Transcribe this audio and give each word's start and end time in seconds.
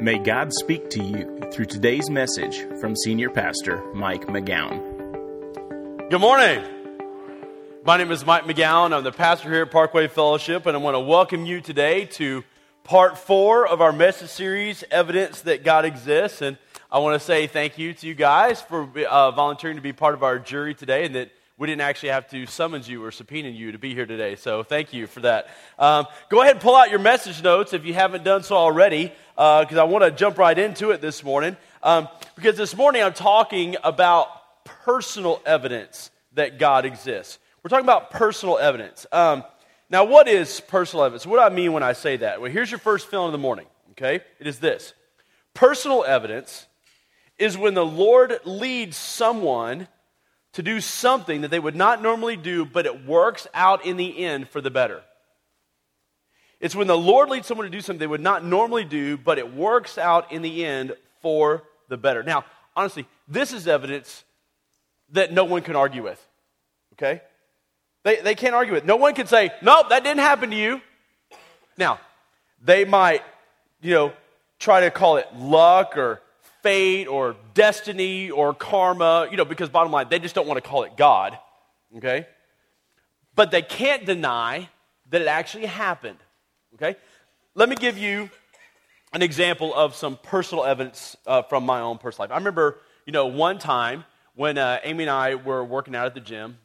May 0.00 0.16
God 0.18 0.50
speak 0.54 0.88
to 0.90 1.02
you 1.02 1.38
through 1.52 1.66
today's 1.66 2.08
message 2.08 2.66
from 2.80 2.96
Senior 2.96 3.28
Pastor 3.28 3.84
Mike 3.92 4.28
McGowan. 4.28 6.08
Good 6.08 6.22
morning. 6.22 6.64
My 7.84 7.98
name 7.98 8.10
is 8.10 8.24
Mike 8.24 8.44
McGowan. 8.44 8.94
I'm 8.94 9.04
the 9.04 9.12
pastor 9.12 9.50
here 9.52 9.64
at 9.64 9.70
Parkway 9.70 10.08
Fellowship, 10.08 10.64
and 10.64 10.74
I 10.74 10.80
want 10.80 10.94
to 10.94 11.00
welcome 11.00 11.44
you 11.44 11.60
today 11.60 12.06
to 12.12 12.44
part 12.82 13.18
four 13.18 13.68
of 13.68 13.82
our 13.82 13.92
message 13.92 14.30
series, 14.30 14.82
Evidence 14.90 15.42
That 15.42 15.64
God 15.64 15.84
Exists. 15.84 16.40
And 16.40 16.56
I 16.90 17.00
want 17.00 17.20
to 17.20 17.24
say 17.24 17.46
thank 17.46 17.76
you 17.76 17.92
to 17.92 18.06
you 18.06 18.14
guys 18.14 18.62
for 18.62 18.88
uh, 19.06 19.32
volunteering 19.32 19.76
to 19.76 19.82
be 19.82 19.92
part 19.92 20.14
of 20.14 20.22
our 20.22 20.38
jury 20.38 20.74
today 20.74 21.04
and 21.04 21.14
that 21.14 21.30
we 21.60 21.66
didn't 21.66 21.82
actually 21.82 22.08
have 22.08 22.26
to 22.30 22.46
summons 22.46 22.88
you 22.88 23.04
or 23.04 23.10
subpoena 23.10 23.50
you 23.50 23.72
to 23.72 23.78
be 23.78 23.94
here 23.94 24.06
today. 24.06 24.34
So 24.34 24.62
thank 24.62 24.94
you 24.94 25.06
for 25.06 25.20
that. 25.20 25.48
Um, 25.78 26.06
go 26.30 26.40
ahead 26.40 26.52
and 26.52 26.60
pull 26.62 26.74
out 26.74 26.88
your 26.88 27.00
message 27.00 27.42
notes 27.42 27.74
if 27.74 27.84
you 27.84 27.92
haven't 27.92 28.24
done 28.24 28.42
so 28.42 28.56
already, 28.56 29.12
because 29.40 29.78
uh, 29.78 29.80
I 29.80 29.84
want 29.84 30.04
to 30.04 30.10
jump 30.10 30.36
right 30.36 30.58
into 30.58 30.90
it 30.90 31.00
this 31.00 31.24
morning. 31.24 31.56
Um, 31.82 32.08
because 32.36 32.58
this 32.58 32.76
morning 32.76 33.02
I'm 33.02 33.14
talking 33.14 33.76
about 33.82 34.28
personal 34.64 35.40
evidence 35.46 36.10
that 36.34 36.58
God 36.58 36.84
exists. 36.84 37.38
We're 37.62 37.70
talking 37.70 37.86
about 37.86 38.10
personal 38.10 38.58
evidence. 38.58 39.06
Um, 39.10 39.42
now, 39.88 40.04
what 40.04 40.28
is 40.28 40.60
personal 40.60 41.06
evidence? 41.06 41.24
What 41.24 41.38
do 41.38 41.42
I 41.42 41.48
mean 41.48 41.72
when 41.72 41.82
I 41.82 41.94
say 41.94 42.18
that? 42.18 42.42
Well, 42.42 42.50
here's 42.50 42.70
your 42.70 42.80
first 42.80 43.08
fill 43.08 43.24
in 43.24 43.32
the 43.32 43.38
morning, 43.38 43.64
okay? 43.92 44.20
It 44.40 44.46
is 44.46 44.58
this 44.58 44.92
Personal 45.54 46.04
evidence 46.04 46.66
is 47.38 47.56
when 47.56 47.72
the 47.72 47.86
Lord 47.86 48.40
leads 48.44 48.98
someone 48.98 49.88
to 50.52 50.62
do 50.62 50.82
something 50.82 51.40
that 51.40 51.50
they 51.50 51.58
would 51.58 51.76
not 51.76 52.02
normally 52.02 52.36
do, 52.36 52.66
but 52.66 52.84
it 52.84 53.06
works 53.06 53.46
out 53.54 53.86
in 53.86 53.96
the 53.96 54.18
end 54.18 54.50
for 54.50 54.60
the 54.60 54.70
better. 54.70 55.00
It's 56.60 56.74
when 56.74 56.86
the 56.86 56.98
Lord 56.98 57.30
leads 57.30 57.46
someone 57.46 57.64
to 57.64 57.70
do 57.70 57.80
something 57.80 57.98
they 57.98 58.06
would 58.06 58.20
not 58.20 58.44
normally 58.44 58.84
do, 58.84 59.16
but 59.16 59.38
it 59.38 59.54
works 59.54 59.96
out 59.96 60.30
in 60.30 60.42
the 60.42 60.64
end 60.64 60.94
for 61.20 61.64
the 61.88 61.96
better. 61.96 62.22
Now, 62.22 62.44
honestly, 62.76 63.06
this 63.26 63.52
is 63.52 63.66
evidence 63.66 64.24
that 65.12 65.32
no 65.32 65.44
one 65.44 65.62
can 65.62 65.74
argue 65.74 66.02
with. 66.02 66.24
Okay? 66.94 67.22
They, 68.02 68.16
they 68.16 68.34
can't 68.34 68.54
argue 68.54 68.74
with. 68.74 68.84
No 68.84 68.96
one 68.96 69.14
can 69.14 69.26
say, 69.26 69.50
nope, 69.62 69.88
that 69.88 70.04
didn't 70.04 70.20
happen 70.20 70.50
to 70.50 70.56
you. 70.56 70.80
Now, 71.76 71.98
they 72.62 72.84
might, 72.84 73.22
you 73.80 73.94
know, 73.94 74.12
try 74.58 74.80
to 74.80 74.90
call 74.90 75.16
it 75.16 75.26
luck 75.34 75.96
or 75.96 76.20
fate 76.62 77.06
or 77.06 77.36
destiny 77.54 78.30
or 78.30 78.52
karma, 78.54 79.28
you 79.30 79.36
know, 79.36 79.44
because 79.44 79.68
bottom 79.68 79.92
line, 79.92 80.06
they 80.10 80.18
just 80.18 80.34
don't 80.34 80.46
want 80.46 80.62
to 80.62 80.68
call 80.68 80.82
it 80.84 80.96
God, 80.96 81.38
okay? 81.96 82.26
But 83.34 83.50
they 83.50 83.62
can't 83.62 84.04
deny 84.04 84.68
that 85.08 85.22
it 85.22 85.26
actually 85.26 85.66
happened, 85.66 86.18
okay? 86.74 86.96
Let 87.54 87.68
me 87.68 87.76
give 87.76 87.98
you 87.98 88.30
an 89.12 89.22
example 89.22 89.74
of 89.74 89.94
some 89.94 90.18
personal 90.22 90.64
evidence 90.64 91.16
uh, 91.26 91.42
from 91.42 91.64
my 91.64 91.80
own 91.80 91.98
personal 91.98 92.28
life. 92.28 92.32
I 92.32 92.38
remember, 92.38 92.78
you 93.06 93.12
know, 93.12 93.26
one 93.26 93.58
time 93.58 94.04
when 94.34 94.58
uh, 94.58 94.78
Amy 94.84 95.04
and 95.04 95.10
I 95.10 95.34
were 95.34 95.64
working 95.64 95.94
out 95.94 96.06
at 96.06 96.14
the 96.14 96.20
gym, 96.20 96.58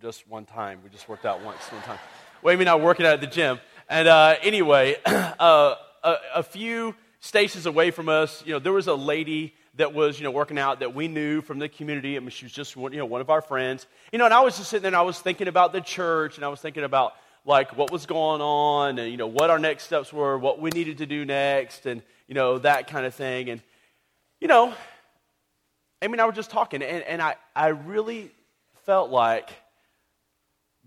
just 0.00 0.28
one 0.28 0.44
time, 0.44 0.80
we 0.84 0.90
just 0.90 1.08
worked 1.08 1.24
out 1.24 1.42
once, 1.42 1.60
one 1.72 1.82
time. 1.82 1.98
Well, 2.42 2.52
Amy 2.52 2.62
and 2.62 2.70
I 2.70 2.76
were 2.76 2.84
working 2.84 3.06
out 3.06 3.14
at 3.14 3.20
the 3.20 3.26
gym, 3.26 3.58
and 3.88 4.06
uh, 4.06 4.36
anyway, 4.42 4.96
uh, 5.06 5.74
a, 6.04 6.14
a 6.36 6.42
few 6.42 6.94
stations 7.20 7.66
away 7.66 7.90
from 7.90 8.08
us, 8.08 8.44
you 8.46 8.52
know, 8.52 8.58
there 8.58 8.72
was 8.72 8.86
a 8.86 8.94
lady 8.94 9.54
that 9.74 9.94
was, 9.94 10.18
you 10.18 10.24
know, 10.24 10.30
working 10.30 10.58
out 10.58 10.80
that 10.80 10.94
we 10.94 11.08
knew 11.08 11.40
from 11.40 11.58
the 11.58 11.68
community. 11.68 12.16
I 12.16 12.20
mean, 12.20 12.30
she 12.30 12.44
was 12.44 12.52
just, 12.52 12.76
one, 12.76 12.92
you 12.92 12.98
know, 12.98 13.06
one 13.06 13.20
of 13.20 13.30
our 13.30 13.40
friends. 13.40 13.86
You 14.12 14.18
know, 14.18 14.24
and 14.24 14.34
I 14.34 14.40
was 14.40 14.56
just 14.56 14.70
sitting 14.70 14.82
there 14.82 14.88
and 14.88 14.96
I 14.96 15.02
was 15.02 15.20
thinking 15.20 15.48
about 15.48 15.72
the 15.72 15.80
church 15.80 16.36
and 16.36 16.44
I 16.44 16.48
was 16.48 16.60
thinking 16.60 16.84
about, 16.84 17.14
like, 17.48 17.76
what 17.78 17.90
was 17.90 18.04
going 18.04 18.42
on 18.42 18.98
and, 18.98 19.10
you 19.10 19.16
know, 19.16 19.26
what 19.26 19.48
our 19.48 19.58
next 19.58 19.84
steps 19.84 20.12
were, 20.12 20.36
what 20.36 20.60
we 20.60 20.68
needed 20.70 20.98
to 20.98 21.06
do 21.06 21.24
next 21.24 21.86
and, 21.86 22.02
you 22.28 22.34
know, 22.34 22.58
that 22.58 22.88
kind 22.88 23.06
of 23.06 23.14
thing. 23.14 23.48
And, 23.48 23.62
you 24.38 24.48
know, 24.48 24.74
Amy 26.02 26.12
and 26.12 26.20
I 26.20 26.26
were 26.26 26.32
just 26.32 26.50
talking 26.50 26.82
and, 26.82 27.02
and 27.04 27.22
I, 27.22 27.36
I 27.56 27.68
really 27.68 28.30
felt 28.84 29.10
like 29.10 29.48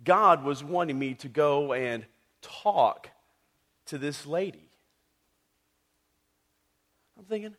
God 0.03 0.43
was 0.43 0.63
wanting 0.63 0.97
me 0.97 1.15
to 1.15 1.27
go 1.27 1.73
and 1.73 2.05
talk 2.43 3.09
to 3.87 3.97
this 3.97 4.27
lady. 4.27 4.69
I'm 7.17 7.25
thinking, 7.25 7.55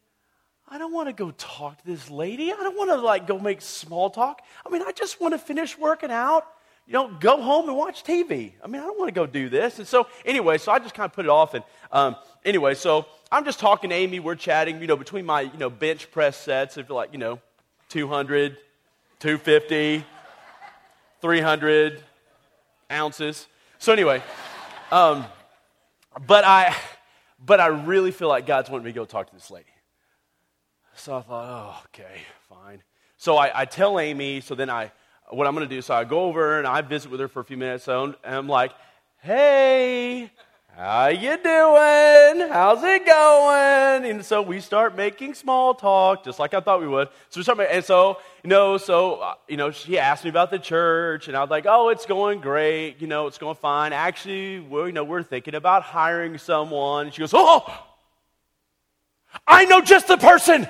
I 0.69 0.79
don't 0.79 0.93
want 0.93 1.09
to 1.09 1.13
go 1.13 1.33
talk 1.33 1.79
to 1.79 1.87
this 1.87 2.09
lady. 2.09 2.53
I 2.53 2.57
don't 2.57 2.77
want 2.77 2.91
to 2.91 2.97
like 2.97 3.27
go 3.27 3.39
make 3.39 3.63
small 3.63 4.11
talk. 4.11 4.43
I 4.65 4.71
mean, 4.71 4.83
I 4.83 4.93
just 4.93 5.21
want 5.21 5.35
to 5.35 5.39
finish 5.39 5.77
working 5.77 6.13
out, 6.13 6.47
you 6.87 6.93
know, 6.95 7.09
go 7.21 7.41
home 7.41 7.69
and 7.69 7.77
watch 7.77 8.05
TV. 8.05 8.53
I 8.63 8.67
mean, 8.67 8.83
I 8.83 8.85
don't 8.85 8.99
want 8.99 9.09
to 9.09 9.15
go 9.15 9.27
do 9.27 9.49
this. 9.49 9.79
And 9.79 9.87
so, 9.87 10.07
anyway, 10.25 10.59
so 10.59 10.73
I 10.73 10.79
just 10.79 10.95
kind 10.95 11.05
of 11.05 11.13
put 11.13 11.25
it 11.25 11.31
off. 11.31 11.55
And 11.55 11.65
um, 11.91 12.17
anyway, 12.45 12.75
so 12.75 13.07
I'm 13.31 13.45
just 13.45 13.61
talking 13.61 13.91
to 13.91 13.97
Amy. 13.97 14.21
We're 14.21 14.35
chatting, 14.35 14.81
you 14.81 14.87
know, 14.87 14.97
between 14.97 15.25
my, 15.25 15.43
you 15.43 15.59
know, 15.59 15.71
bench 15.71 16.11
press 16.11 16.37
sets 16.37 16.77
of 16.77 16.91
like, 16.91 17.13
you 17.13 17.19
know, 17.19 17.41
200, 17.89 18.57
250, 19.21 20.05
300 21.21 22.03
ounces. 22.91 23.47
So, 23.79 23.93
anyway, 23.93 24.23
um, 24.91 25.25
but 26.27 26.45
I 26.45 26.77
but 27.45 27.61
I 27.61 27.67
really 27.67 28.13
feel 28.13 28.29
like 28.29 28.47
God's 28.47 28.71
wanting 28.71 28.85
me 28.85 28.93
to 28.93 28.95
go 28.95 29.05
talk 29.05 29.29
to 29.29 29.35
this 29.35 29.51
lady. 29.51 29.67
So 30.95 31.17
I 31.17 31.23
thought, 31.23 31.47
oh, 31.49 31.83
okay, 31.87 32.21
fine. 32.49 32.83
So 33.17 33.37
I, 33.37 33.63
I 33.63 33.65
tell 33.65 33.99
Amy, 33.99 34.41
so 34.41 34.55
then 34.55 34.71
I, 34.71 34.93
what 35.33 35.47
I'm 35.47 35.55
going 35.55 35.69
to 35.69 35.75
do, 35.75 35.83
so 35.83 35.95
I 35.95 36.05
go 36.05 36.25
over 36.25 36.59
and 36.59 36.67
I 36.67 36.83
visit 36.83 37.11
with 37.11 37.21
her 37.21 37.29
for 37.29 37.41
a 37.41 37.45
few 37.45 37.57
minutes. 37.57 37.85
So, 37.85 38.15
I'm 38.25 38.49
like, 38.49 38.73
hey, 39.23 40.31
how 40.75 41.09
you 41.09 41.37
doing? 41.37 42.49
How's 42.49 42.83
it 42.83 43.05
going? 43.05 44.11
And 44.11 44.25
so 44.25 44.41
we 44.41 44.61
start 44.61 44.97
making 44.97 45.35
small 45.35 45.75
talk, 45.75 46.25
just 46.25 46.39
like 46.39 46.55
I 46.55 46.61
thought 46.61 46.81
we 46.81 46.89
would. 46.89 47.09
So 47.29 47.41
we 47.41 47.43
start, 47.43 47.59
making, 47.59 47.77
and 47.77 47.85
so 47.85 48.19
you 48.43 48.49
know, 48.49 48.79
so 48.79 49.17
uh, 49.17 49.35
you 49.49 49.59
know, 49.59 49.71
she 49.71 49.99
asked 49.99 50.25
me 50.25 50.31
about 50.31 50.51
the 50.51 50.59
church, 50.59 51.29
and 51.29 51.37
I 51.37 51.41
was 51.43 51.51
like, 51.51 51.67
"Oh, 51.69 51.91
it's 51.91 52.07
going 52.07 52.41
great. 52.41 53.03
You 53.03 53.07
know, 53.07 53.27
it's 53.27 53.37
going 53.37 53.57
fine. 53.57 53.93
Actually, 53.93 54.61
we 54.61 54.87
you 54.87 54.93
know, 54.93 55.05
we're 55.05 55.23
thinking 55.23 55.55
about 55.55 55.83
hiring 55.83 56.39
someone." 56.39 57.11
She 57.11 57.21
goes, 57.21 57.35
"Oh, 57.35 57.65
I 59.47 59.67
know 59.67 59.83
just 59.83 60.09
the 60.09 60.17
person. 60.17 60.67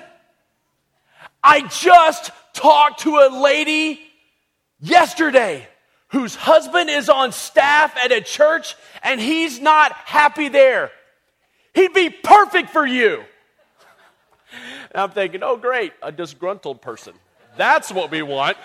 I 1.45 1.61
just 1.61 2.33
talked 2.55 3.01
to 3.01 3.19
a 3.19 3.29
lady 3.41 4.01
yesterday." 4.83 5.67
whose 6.13 6.35
husband 6.35 6.91
is 6.91 7.09
on 7.09 7.33
staff 7.33 7.97
at 7.97 8.13
a 8.13 8.21
church 8.21 8.77
and 9.03 9.19
he's 9.19 9.59
not 9.61 9.93
happy 9.93 10.49
there. 10.49 10.91
He'd 11.75 11.95
be 11.95 12.11
perfect 12.11 12.69
for 12.69 12.87
you. 12.87 13.25
And 14.91 15.01
I'm 15.01 15.11
thinking, 15.11 15.43
oh, 15.43 15.57
great, 15.57 15.95
a 16.03 16.13
disgruntled 16.13 16.83
person. 16.83 17.15
That's 17.57 17.91
what 17.91 18.11
we 18.11 18.21
want. 18.21 18.59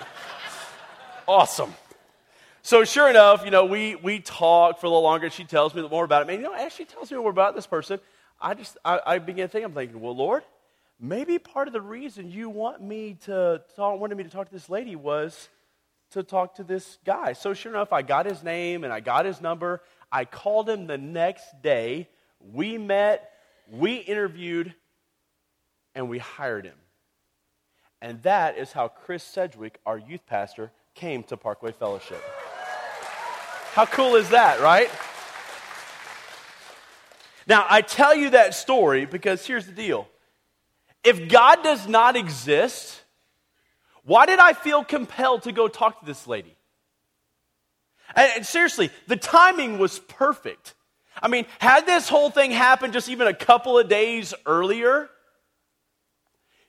Awesome. 1.25 1.73
So 2.63 2.83
sure 2.83 3.09
enough, 3.09 3.45
you 3.45 3.51
know, 3.51 3.63
we, 3.63 3.95
we 3.95 4.19
talk 4.19 4.81
for 4.81 4.87
a 4.87 4.89
little 4.89 5.03
longer. 5.03 5.29
She 5.29 5.45
tells 5.45 5.73
me 5.73 5.87
more 5.87 6.03
about 6.03 6.23
it. 6.23 6.27
Man, 6.27 6.37
you 6.37 6.43
know, 6.43 6.53
as 6.53 6.73
she 6.73 6.83
tells 6.83 7.09
me 7.09 7.17
more 7.17 7.29
about 7.29 7.55
this 7.55 7.65
person, 7.65 8.01
I 8.41 8.55
just, 8.55 8.77
I, 8.83 8.99
I 9.05 9.19
begin 9.19 9.47
to 9.47 9.47
think, 9.47 9.63
I'm 9.63 9.71
thinking, 9.71 10.01
well, 10.01 10.15
Lord, 10.15 10.43
maybe 10.99 11.39
part 11.39 11.67
of 11.67 11.73
the 11.73 11.81
reason 11.81 12.29
you 12.29 12.49
want 12.49 12.81
me 12.81 13.17
to 13.23 13.61
talk, 13.77 13.97
wanted 13.97 14.17
me 14.17 14.25
to 14.25 14.29
talk 14.29 14.47
to 14.47 14.53
this 14.53 14.69
lady 14.69 14.97
was 14.97 15.47
to 16.11 16.23
talk 16.23 16.55
to 16.55 16.63
this 16.63 16.97
guy. 17.05 17.33
So, 17.33 17.53
sure 17.53 17.71
enough, 17.71 17.91
I 17.91 18.01
got 18.01 18.25
his 18.25 18.43
name 18.43 18.83
and 18.83 18.93
I 18.93 18.99
got 18.99 19.25
his 19.25 19.41
number. 19.41 19.81
I 20.11 20.25
called 20.25 20.69
him 20.69 20.87
the 20.87 20.97
next 20.97 21.61
day. 21.61 22.09
We 22.39 22.77
met, 22.77 23.31
we 23.71 23.95
interviewed, 23.95 24.73
and 25.95 26.09
we 26.09 26.19
hired 26.19 26.65
him. 26.65 26.77
And 28.01 28.21
that 28.23 28.57
is 28.57 28.71
how 28.71 28.87
Chris 28.87 29.23
Sedgwick, 29.23 29.79
our 29.85 29.97
youth 29.97 30.25
pastor, 30.27 30.71
came 30.93 31.23
to 31.23 31.37
Parkway 31.37 31.71
Fellowship. 31.71 32.21
How 33.73 33.85
cool 33.85 34.15
is 34.15 34.29
that, 34.29 34.59
right? 34.61 34.89
Now, 37.47 37.65
I 37.69 37.81
tell 37.81 38.15
you 38.15 38.31
that 38.31 38.53
story 38.53 39.05
because 39.05 39.45
here's 39.45 39.65
the 39.65 39.71
deal. 39.71 40.07
If 41.03 41.29
God 41.29 41.63
does 41.63 41.87
not 41.87 42.15
exist, 42.15 43.01
why 44.07 44.25
did 44.25 44.39
I 44.39 44.53
feel 44.53 44.85
compelled 44.85 45.43
to 45.43 45.51
go 45.51 45.67
talk 45.67 45.99
to 45.99 46.05
this 46.05 46.27
lady? 46.27 46.55
And, 48.15 48.31
and, 48.37 48.45
seriously, 48.45 48.89
the 49.07 49.17
timing 49.17 49.79
was 49.79 49.99
perfect. 49.99 50.75
I 51.21 51.27
mean, 51.27 51.45
had 51.59 51.85
this 51.85 52.07
whole 52.07 52.29
thing 52.29 52.51
happened 52.51 52.93
just 52.93 53.09
even 53.09 53.27
a 53.27 53.33
couple 53.33 53.77
of 53.77 53.89
days 53.89 54.33
earlier, 54.45 55.09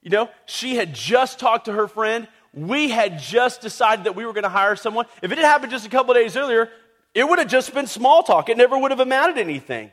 you 0.02 0.10
know, 0.10 0.28
she 0.46 0.74
had 0.74 0.92
just 0.92 1.38
talked 1.38 1.66
to 1.66 1.72
her 1.72 1.86
friend. 1.86 2.26
We 2.52 2.88
had 2.90 3.20
just 3.20 3.60
decided 3.60 4.06
that 4.06 4.16
we 4.16 4.26
were 4.26 4.32
going 4.32 4.42
to 4.42 4.48
hire 4.48 4.74
someone. 4.74 5.06
If 5.22 5.30
it 5.30 5.38
had 5.38 5.44
happened 5.44 5.70
just 5.70 5.86
a 5.86 5.90
couple 5.90 6.10
of 6.10 6.16
days 6.16 6.36
earlier, 6.36 6.70
it 7.14 7.28
would 7.28 7.38
have 7.38 7.48
just 7.48 7.72
been 7.72 7.86
small 7.86 8.24
talk. 8.24 8.48
It 8.48 8.56
never 8.56 8.76
would 8.76 8.90
have 8.90 9.00
amounted 9.00 9.36
to 9.36 9.42
anything. 9.42 9.92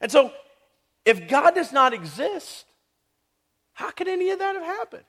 And 0.00 0.10
so, 0.10 0.32
if 1.04 1.28
God 1.28 1.54
does 1.54 1.70
not 1.70 1.92
exist, 1.92 2.64
how 3.74 3.90
could 3.90 4.08
any 4.08 4.30
of 4.30 4.38
that 4.38 4.54
have 4.54 4.64
happened? 4.64 5.04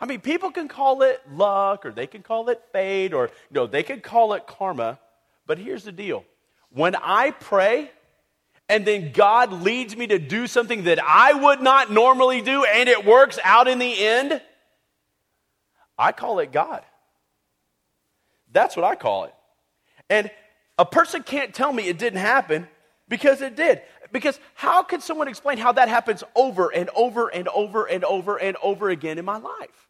I 0.00 0.06
mean, 0.06 0.20
people 0.20 0.50
can 0.50 0.66
call 0.66 1.02
it 1.02 1.20
luck 1.30 1.84
or 1.84 1.92
they 1.92 2.06
can 2.06 2.22
call 2.22 2.48
it 2.48 2.62
fate 2.72 3.12
or, 3.12 3.26
you 3.26 3.54
know, 3.54 3.66
they 3.66 3.82
can 3.82 4.00
call 4.00 4.32
it 4.32 4.46
karma. 4.46 4.98
But 5.46 5.58
here's 5.58 5.84
the 5.84 5.92
deal 5.92 6.24
when 6.70 6.94
I 6.94 7.32
pray 7.32 7.90
and 8.68 8.86
then 8.86 9.10
God 9.12 9.52
leads 9.52 9.96
me 9.96 10.06
to 10.06 10.18
do 10.18 10.46
something 10.46 10.84
that 10.84 11.02
I 11.02 11.32
would 11.32 11.60
not 11.60 11.90
normally 11.90 12.40
do 12.40 12.64
and 12.64 12.88
it 12.88 13.04
works 13.04 13.38
out 13.42 13.68
in 13.68 13.78
the 13.78 14.04
end, 14.06 14.40
I 15.98 16.12
call 16.12 16.38
it 16.38 16.52
God. 16.52 16.82
That's 18.52 18.76
what 18.76 18.84
I 18.84 18.94
call 18.94 19.24
it. 19.24 19.34
And 20.08 20.30
a 20.78 20.86
person 20.86 21.22
can't 21.22 21.52
tell 21.52 21.72
me 21.72 21.88
it 21.88 21.98
didn't 21.98 22.20
happen 22.20 22.68
because 23.08 23.42
it 23.42 23.54
did. 23.54 23.82
Because 24.12 24.40
how 24.54 24.82
can 24.82 25.00
someone 25.00 25.28
explain 25.28 25.58
how 25.58 25.72
that 25.72 25.88
happens 25.88 26.24
over 26.34 26.70
and 26.72 26.88
over 26.96 27.28
and 27.28 27.48
over 27.48 27.84
and 27.84 28.04
over 28.04 28.36
and 28.38 28.56
over 28.62 28.88
again 28.88 29.18
in 29.18 29.24
my 29.24 29.36
life? 29.36 29.89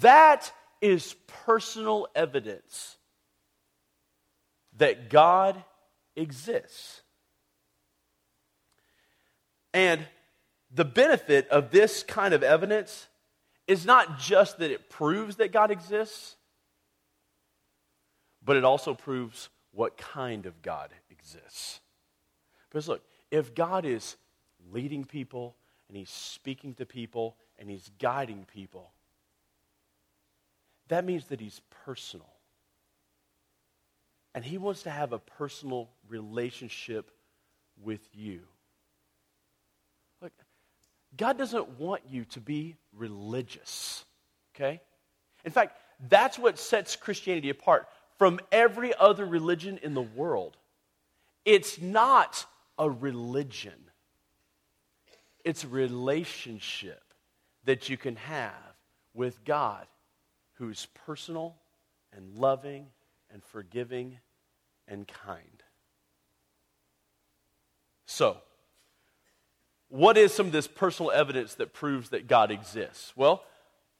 That 0.00 0.52
is 0.80 1.14
personal 1.44 2.08
evidence 2.14 2.96
that 4.78 5.10
God 5.10 5.62
exists. 6.16 7.02
And 9.74 10.06
the 10.74 10.84
benefit 10.84 11.48
of 11.48 11.70
this 11.70 12.02
kind 12.02 12.34
of 12.34 12.42
evidence 12.42 13.06
is 13.66 13.86
not 13.86 14.18
just 14.18 14.58
that 14.58 14.70
it 14.70 14.90
proves 14.90 15.36
that 15.36 15.52
God 15.52 15.70
exists, 15.70 16.36
but 18.44 18.56
it 18.56 18.64
also 18.64 18.94
proves 18.94 19.48
what 19.72 19.96
kind 19.96 20.46
of 20.46 20.62
God 20.62 20.90
exists. 21.10 21.80
Because 22.68 22.88
look, 22.88 23.02
if 23.30 23.54
God 23.54 23.84
is 23.84 24.16
leading 24.70 25.04
people 25.04 25.56
and 25.88 25.96
He's 25.96 26.10
speaking 26.10 26.74
to 26.74 26.86
people 26.86 27.36
and 27.58 27.70
He's 27.70 27.90
guiding 27.98 28.46
people, 28.52 28.92
that 30.88 31.04
means 31.04 31.26
that 31.26 31.40
He's 31.40 31.60
personal. 31.84 32.28
And 34.34 34.44
He 34.44 34.58
wants 34.58 34.84
to 34.84 34.90
have 34.90 35.12
a 35.12 35.18
personal 35.18 35.90
relationship 36.08 37.10
with 37.82 38.00
you. 38.12 38.40
Look, 40.20 40.32
God 41.16 41.38
doesn't 41.38 41.80
want 41.80 42.02
you 42.08 42.24
to 42.26 42.40
be 42.40 42.76
religious, 42.92 44.04
okay? 44.54 44.80
In 45.44 45.52
fact, 45.52 45.76
that's 46.08 46.38
what 46.38 46.58
sets 46.58 46.96
Christianity 46.96 47.50
apart 47.50 47.88
from 48.18 48.40
every 48.50 48.94
other 48.94 49.24
religion 49.24 49.78
in 49.82 49.94
the 49.94 50.02
world. 50.02 50.56
It's 51.44 51.80
not 51.80 52.46
a 52.78 52.88
religion, 52.88 53.90
it's 55.44 55.64
a 55.64 55.68
relationship 55.68 57.02
that 57.64 57.88
you 57.88 57.96
can 57.96 58.16
have 58.16 58.52
with 59.14 59.44
God 59.44 59.86
who's 60.62 60.86
personal 61.06 61.56
and 62.16 62.38
loving 62.38 62.86
and 63.32 63.42
forgiving 63.42 64.20
and 64.86 65.08
kind. 65.08 65.64
So, 68.06 68.36
what 69.88 70.16
is 70.16 70.32
some 70.32 70.46
of 70.46 70.52
this 70.52 70.68
personal 70.68 71.10
evidence 71.10 71.54
that 71.56 71.72
proves 71.72 72.10
that 72.10 72.28
God 72.28 72.52
exists? 72.52 73.12
Well, 73.16 73.42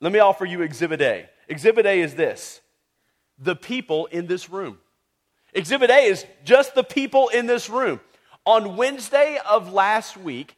let 0.00 0.12
me 0.12 0.20
offer 0.20 0.44
you 0.44 0.62
Exhibit 0.62 1.00
A. 1.00 1.28
Exhibit 1.48 1.84
A 1.84 2.00
is 2.00 2.14
this 2.14 2.60
the 3.38 3.56
people 3.56 4.06
in 4.06 4.28
this 4.28 4.48
room. 4.48 4.78
Exhibit 5.54 5.90
A 5.90 6.04
is 6.04 6.24
just 6.44 6.76
the 6.76 6.84
people 6.84 7.26
in 7.30 7.46
this 7.46 7.68
room. 7.68 7.98
On 8.46 8.76
Wednesday 8.76 9.36
of 9.50 9.72
last 9.72 10.16
week, 10.16 10.54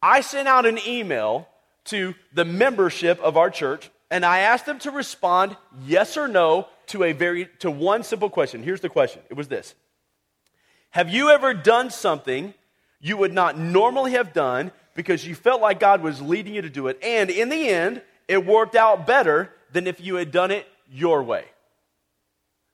I 0.00 0.22
sent 0.22 0.48
out 0.48 0.64
an 0.64 0.78
email 0.86 1.48
to 1.84 2.14
the 2.32 2.46
membership 2.46 3.20
of 3.20 3.36
our 3.36 3.50
church 3.50 3.90
and 4.10 4.24
I 4.24 4.40
asked 4.40 4.66
them 4.66 4.78
to 4.80 4.90
respond 4.90 5.56
yes 5.84 6.16
or 6.16 6.28
no 6.28 6.68
to 6.88 7.04
a 7.04 7.12
very 7.12 7.48
to 7.60 7.70
one 7.70 8.02
simple 8.02 8.30
question. 8.30 8.62
Here's 8.62 8.80
the 8.80 8.88
question. 8.88 9.22
It 9.30 9.34
was 9.34 9.48
this. 9.48 9.74
Have 10.90 11.10
you 11.10 11.30
ever 11.30 11.54
done 11.54 11.90
something 11.90 12.54
you 13.00 13.16
would 13.16 13.32
not 13.32 13.58
normally 13.58 14.12
have 14.12 14.32
done 14.32 14.70
because 14.94 15.26
you 15.26 15.34
felt 15.34 15.60
like 15.60 15.80
God 15.80 16.02
was 16.02 16.22
leading 16.22 16.54
you 16.54 16.62
to 16.62 16.70
do 16.70 16.86
it 16.86 16.98
and 17.02 17.30
in 17.30 17.48
the 17.48 17.68
end 17.68 18.02
it 18.28 18.46
worked 18.46 18.76
out 18.76 19.06
better 19.06 19.50
than 19.72 19.86
if 19.86 20.00
you 20.00 20.16
had 20.16 20.30
done 20.30 20.50
it 20.50 20.66
your 20.90 21.22
way? 21.22 21.44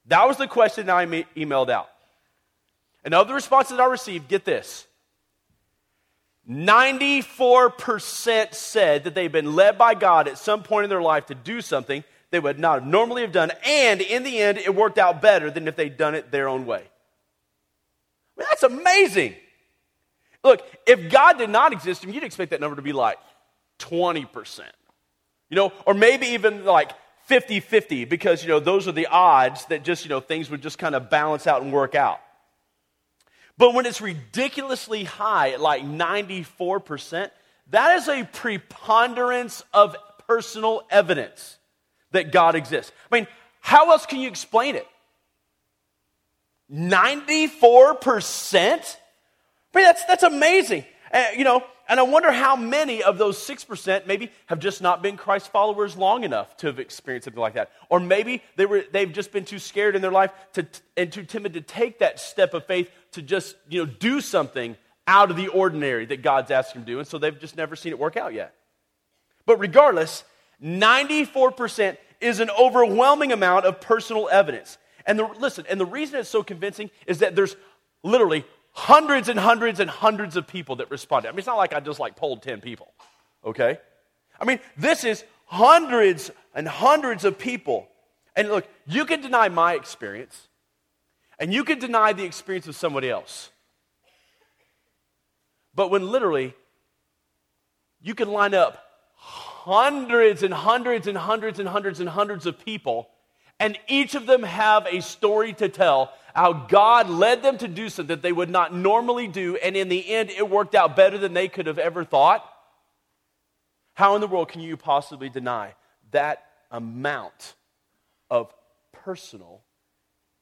That 0.06 0.26
was 0.26 0.36
the 0.36 0.48
question 0.48 0.90
I 0.90 1.06
emailed 1.06 1.70
out. 1.70 1.88
And 3.04 3.14
of 3.14 3.28
the 3.28 3.34
responses 3.34 3.78
I 3.78 3.86
received, 3.86 4.28
get 4.28 4.44
this 4.44 4.86
94% 6.50 8.54
said 8.54 9.04
that 9.04 9.14
they've 9.14 9.30
been 9.30 9.54
led 9.54 9.78
by 9.78 9.94
God 9.94 10.26
at 10.26 10.36
some 10.36 10.64
point 10.64 10.84
in 10.84 10.90
their 10.90 11.00
life 11.00 11.26
to 11.26 11.34
do 11.34 11.60
something 11.60 12.02
they 12.30 12.40
would 12.40 12.58
not 12.58 12.86
normally 12.86 13.22
have 13.22 13.32
done, 13.32 13.52
and 13.64 14.00
in 14.00 14.22
the 14.22 14.38
end, 14.38 14.58
it 14.58 14.74
worked 14.74 14.98
out 14.98 15.22
better 15.22 15.50
than 15.50 15.68
if 15.68 15.76
they'd 15.76 15.96
done 15.96 16.14
it 16.14 16.30
their 16.30 16.48
own 16.48 16.66
way. 16.66 16.82
I 18.36 18.40
mean, 18.40 18.46
that's 18.50 18.62
amazing. 18.62 19.34
Look, 20.42 20.62
if 20.86 21.10
God 21.10 21.38
did 21.38 21.50
not 21.50 21.72
exist, 21.72 22.04
you'd 22.04 22.22
expect 22.22 22.52
that 22.52 22.60
number 22.60 22.76
to 22.76 22.82
be 22.82 22.92
like 22.92 23.18
20%. 23.80 24.60
You 25.50 25.56
know, 25.56 25.72
or 25.84 25.94
maybe 25.94 26.28
even 26.28 26.64
like 26.64 26.92
50 27.26 27.60
50 27.60 28.04
because, 28.04 28.42
you 28.42 28.48
know, 28.48 28.60
those 28.60 28.86
are 28.86 28.92
the 28.92 29.08
odds 29.08 29.66
that 29.66 29.82
just, 29.82 30.04
you 30.04 30.08
know, 30.08 30.20
things 30.20 30.48
would 30.50 30.62
just 30.62 30.78
kind 30.78 30.94
of 30.94 31.10
balance 31.10 31.46
out 31.46 31.62
and 31.62 31.72
work 31.72 31.94
out. 31.94 32.20
But 33.60 33.74
when 33.74 33.84
it's 33.84 34.00
ridiculously 34.00 35.04
high 35.04 35.56
like 35.56 35.82
94%, 35.82 37.30
that 37.68 37.98
is 37.98 38.08
a 38.08 38.24
preponderance 38.24 39.62
of 39.74 39.94
personal 40.26 40.86
evidence 40.88 41.58
that 42.12 42.32
God 42.32 42.54
exists. 42.54 42.90
I 43.12 43.16
mean, 43.16 43.26
how 43.60 43.90
else 43.90 44.06
can 44.06 44.18
you 44.18 44.28
explain 44.28 44.76
it? 44.76 44.86
94%? 46.72 47.52
I 48.54 49.76
mean, 49.76 49.84
that's, 49.84 50.06
that's 50.06 50.22
amazing. 50.22 50.86
Uh, 51.12 51.26
you 51.36 51.44
know, 51.44 51.62
and 51.90 51.98
I 51.98 52.04
wonder 52.04 52.30
how 52.30 52.54
many 52.54 53.02
of 53.02 53.18
those 53.18 53.36
6% 53.36 54.06
maybe 54.06 54.30
have 54.46 54.60
just 54.60 54.80
not 54.80 55.02
been 55.02 55.16
Christ 55.16 55.50
followers 55.50 55.96
long 55.96 56.22
enough 56.22 56.56
to 56.58 56.68
have 56.68 56.78
experienced 56.78 57.24
something 57.24 57.40
like 57.40 57.54
that. 57.54 57.72
Or 57.88 57.98
maybe 57.98 58.44
they 58.54 58.64
were, 58.64 58.84
they've 58.92 59.12
just 59.12 59.32
been 59.32 59.44
too 59.44 59.58
scared 59.58 59.96
in 59.96 60.00
their 60.00 60.12
life 60.12 60.30
to, 60.52 60.64
and 60.96 61.12
too 61.12 61.24
timid 61.24 61.54
to 61.54 61.60
take 61.60 61.98
that 61.98 62.20
step 62.20 62.54
of 62.54 62.64
faith 62.64 62.88
to 63.12 63.22
just 63.22 63.56
you 63.68 63.84
know, 63.84 63.92
do 63.98 64.20
something 64.20 64.76
out 65.08 65.32
of 65.32 65.36
the 65.36 65.48
ordinary 65.48 66.06
that 66.06 66.22
God's 66.22 66.52
asked 66.52 66.74
them 66.74 66.84
to 66.84 66.86
do. 66.86 67.00
And 67.00 67.08
so 67.08 67.18
they've 67.18 67.36
just 67.36 67.56
never 67.56 67.74
seen 67.74 67.90
it 67.90 67.98
work 67.98 68.16
out 68.16 68.34
yet. 68.34 68.54
But 69.44 69.58
regardless, 69.58 70.22
94% 70.62 71.96
is 72.20 72.38
an 72.38 72.50
overwhelming 72.50 73.32
amount 73.32 73.64
of 73.64 73.80
personal 73.80 74.28
evidence. 74.30 74.78
And 75.06 75.18
the, 75.18 75.24
listen, 75.40 75.64
and 75.68 75.80
the 75.80 75.86
reason 75.86 76.20
it's 76.20 76.28
so 76.28 76.44
convincing 76.44 76.90
is 77.08 77.18
that 77.18 77.34
there's 77.34 77.56
literally 78.04 78.44
hundreds 78.72 79.28
and 79.28 79.38
hundreds 79.38 79.80
and 79.80 79.90
hundreds 79.90 80.36
of 80.36 80.46
people 80.46 80.76
that 80.76 80.90
responded. 80.90 81.28
I 81.28 81.32
mean, 81.32 81.38
it's 81.38 81.46
not 81.46 81.56
like 81.56 81.74
I 81.74 81.80
just 81.80 82.00
like 82.00 82.16
polled 82.16 82.42
10 82.42 82.60
people, 82.60 82.92
okay? 83.44 83.78
I 84.40 84.44
mean, 84.44 84.60
this 84.76 85.04
is 85.04 85.24
hundreds 85.46 86.30
and 86.54 86.66
hundreds 86.66 87.24
of 87.24 87.38
people. 87.38 87.88
And 88.36 88.48
look, 88.48 88.66
you 88.86 89.04
can 89.04 89.20
deny 89.20 89.48
my 89.48 89.74
experience, 89.74 90.48
and 91.38 91.52
you 91.52 91.64
can 91.64 91.78
deny 91.78 92.12
the 92.12 92.24
experience 92.24 92.66
of 92.68 92.76
somebody 92.76 93.10
else. 93.10 93.50
But 95.74 95.90
when 95.90 96.08
literally 96.08 96.54
you 98.00 98.14
can 98.14 98.28
line 98.28 98.54
up 98.54 98.84
hundreds 99.14 100.42
and 100.42 100.54
hundreds 100.54 101.06
and 101.06 101.18
hundreds 101.18 101.58
and 101.58 101.68
hundreds 101.68 102.00
and 102.00 102.08
hundreds 102.08 102.46
of 102.46 102.64
people, 102.64 103.08
and 103.60 103.78
each 103.86 104.14
of 104.14 104.26
them 104.26 104.42
have 104.42 104.86
a 104.86 105.02
story 105.02 105.52
to 105.52 105.68
tell 105.68 106.12
how 106.34 106.52
God 106.54 107.10
led 107.10 107.42
them 107.42 107.58
to 107.58 107.68
do 107.68 107.90
something 107.90 108.16
that 108.16 108.22
they 108.22 108.32
would 108.32 108.48
not 108.48 108.74
normally 108.74 109.28
do, 109.28 109.56
and 109.56 109.76
in 109.76 109.88
the 109.88 110.10
end, 110.10 110.30
it 110.30 110.48
worked 110.48 110.74
out 110.74 110.96
better 110.96 111.18
than 111.18 111.34
they 111.34 111.46
could 111.46 111.66
have 111.66 111.78
ever 111.78 112.02
thought. 112.02 112.44
How 113.94 114.14
in 114.14 114.22
the 114.22 114.26
world 114.26 114.48
can 114.48 114.62
you 114.62 114.76
possibly 114.76 115.28
deny 115.28 115.74
that 116.12 116.44
amount 116.70 117.54
of 118.30 118.52
personal 118.92 119.60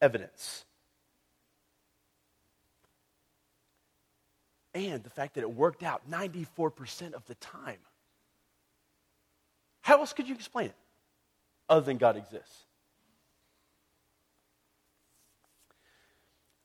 evidence? 0.01 0.65
And 4.75 5.03
the 5.03 5.11
fact 5.11 5.35
that 5.35 5.41
it 5.41 5.51
worked 5.51 5.83
out 5.83 6.09
94% 6.09 7.15
of 7.15 7.27
the 7.27 7.35
time. 7.37 7.79
How 9.81 9.99
else 9.99 10.13
could 10.13 10.29
you 10.29 10.37
explain 10.37 10.67
it 10.67 10.77
other 11.69 11.85
than 11.85 11.97
God 11.97 12.17
exists? 12.17 12.68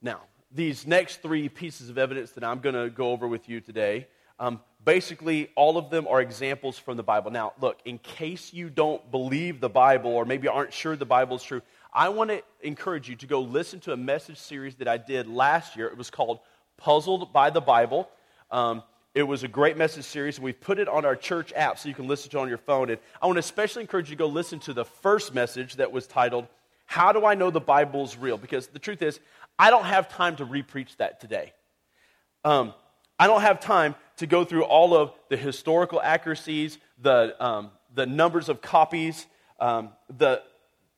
Now, 0.04 0.20
these 0.52 0.86
next 0.86 1.22
three 1.22 1.48
pieces 1.48 1.90
of 1.90 1.98
evidence 1.98 2.32
that 2.32 2.44
I'm 2.44 2.60
going 2.60 2.76
to 2.76 2.90
go 2.90 3.12
over 3.12 3.28
with 3.28 3.48
you 3.48 3.62
today, 3.62 4.08
um, 4.38 4.60
basically, 4.84 5.50
all 5.56 5.78
of 5.78 5.90
them 5.90 6.08
are 6.08 6.20
examples 6.20 6.78
from 6.78 6.98
the 6.98 7.04
Bible. 7.04 7.32
Now, 7.32 7.54
look, 7.62 7.80
in 7.86 7.98
case 8.00 8.54
you 8.54 8.70
don't 8.70 9.10
believe 9.10 9.62
the 9.62 9.70
Bible 9.70 10.12
or 10.12 10.26
maybe 10.26 10.50
aren't 10.50 10.74
sure 10.74 10.98
the 10.98 11.06
Bible 11.06 11.38
is 11.38 11.44
true, 11.44 11.62
I 11.94 12.10
want 12.10 12.32
to 12.32 12.44
encourage 12.62 13.08
you 13.08 13.16
to 13.16 13.28
go 13.28 13.40
listen 13.40 13.80
to 13.82 13.94
a 13.94 13.98
message 13.98 14.38
series 14.38 14.76
that 14.76 14.90
I 14.90 14.98
did 14.98 15.28
last 15.28 15.78
year. 15.78 15.88
It 15.88 15.98
was 15.98 16.10
called 16.10 16.40
Puzzled 16.78 17.32
by 17.32 17.50
the 17.50 17.62
Bible. 17.62 18.10
Um, 18.52 18.84
it 19.16 19.24
was 19.24 19.44
a 19.44 19.48
great 19.48 19.78
message 19.78 20.06
series, 20.06 20.38
and 20.38 20.44
we 20.44 20.54
put 20.54 20.80
it 20.80 20.90
on 20.90 21.06
our 21.06 21.16
church 21.16 21.54
app 21.56 21.80
so 21.80 21.88
you 21.88 21.96
can 21.96 22.08
listen 22.08 22.30
to 22.32 22.40
it 22.40 22.42
on 22.42 22.50
your 22.50 22.58
phone. 22.58 22.90
And 22.90 23.00
I 23.22 23.28
want 23.28 23.38
to 23.38 23.42
especially 23.42 23.84
encourage 23.84 24.10
you 24.10 24.16
to 24.16 24.20
go 24.20 24.28
listen 24.28 24.60
to 24.62 24.74
the 24.74 24.86
first 24.86 25.34
message 25.34 25.76
that 25.76 25.92
was 25.92 26.08
titled, 26.08 26.48
How 26.94 27.12
Do 27.12 27.26
I 27.26 27.34
Know 27.34 27.50
the 27.50 27.60
Bible's 27.60 28.16
Real? 28.18 28.38
Because 28.38 28.68
the 28.68 28.78
truth 28.78 29.02
is, 29.02 29.20
I 29.58 29.72
don't 29.72 29.86
have 29.86 30.10
time 30.10 30.36
to 30.36 30.46
repreach 30.46 30.96
that 30.98 31.20
today. 31.20 31.52
Um, 32.46 32.72
I 33.18 33.26
don't 33.26 33.42
have 33.42 33.60
time 33.60 33.96
to 34.18 34.28
go 34.28 34.46
through 34.46 34.66
all 34.66 34.96
of 34.96 35.12
the 35.28 35.36
historical 35.36 36.00
accuracies, 36.00 36.78
the, 37.02 37.36
um, 37.44 37.72
the 37.96 38.06
numbers 38.06 38.48
of 38.48 38.62
copies, 38.62 39.26
um, 39.60 39.90
the, 40.20 40.44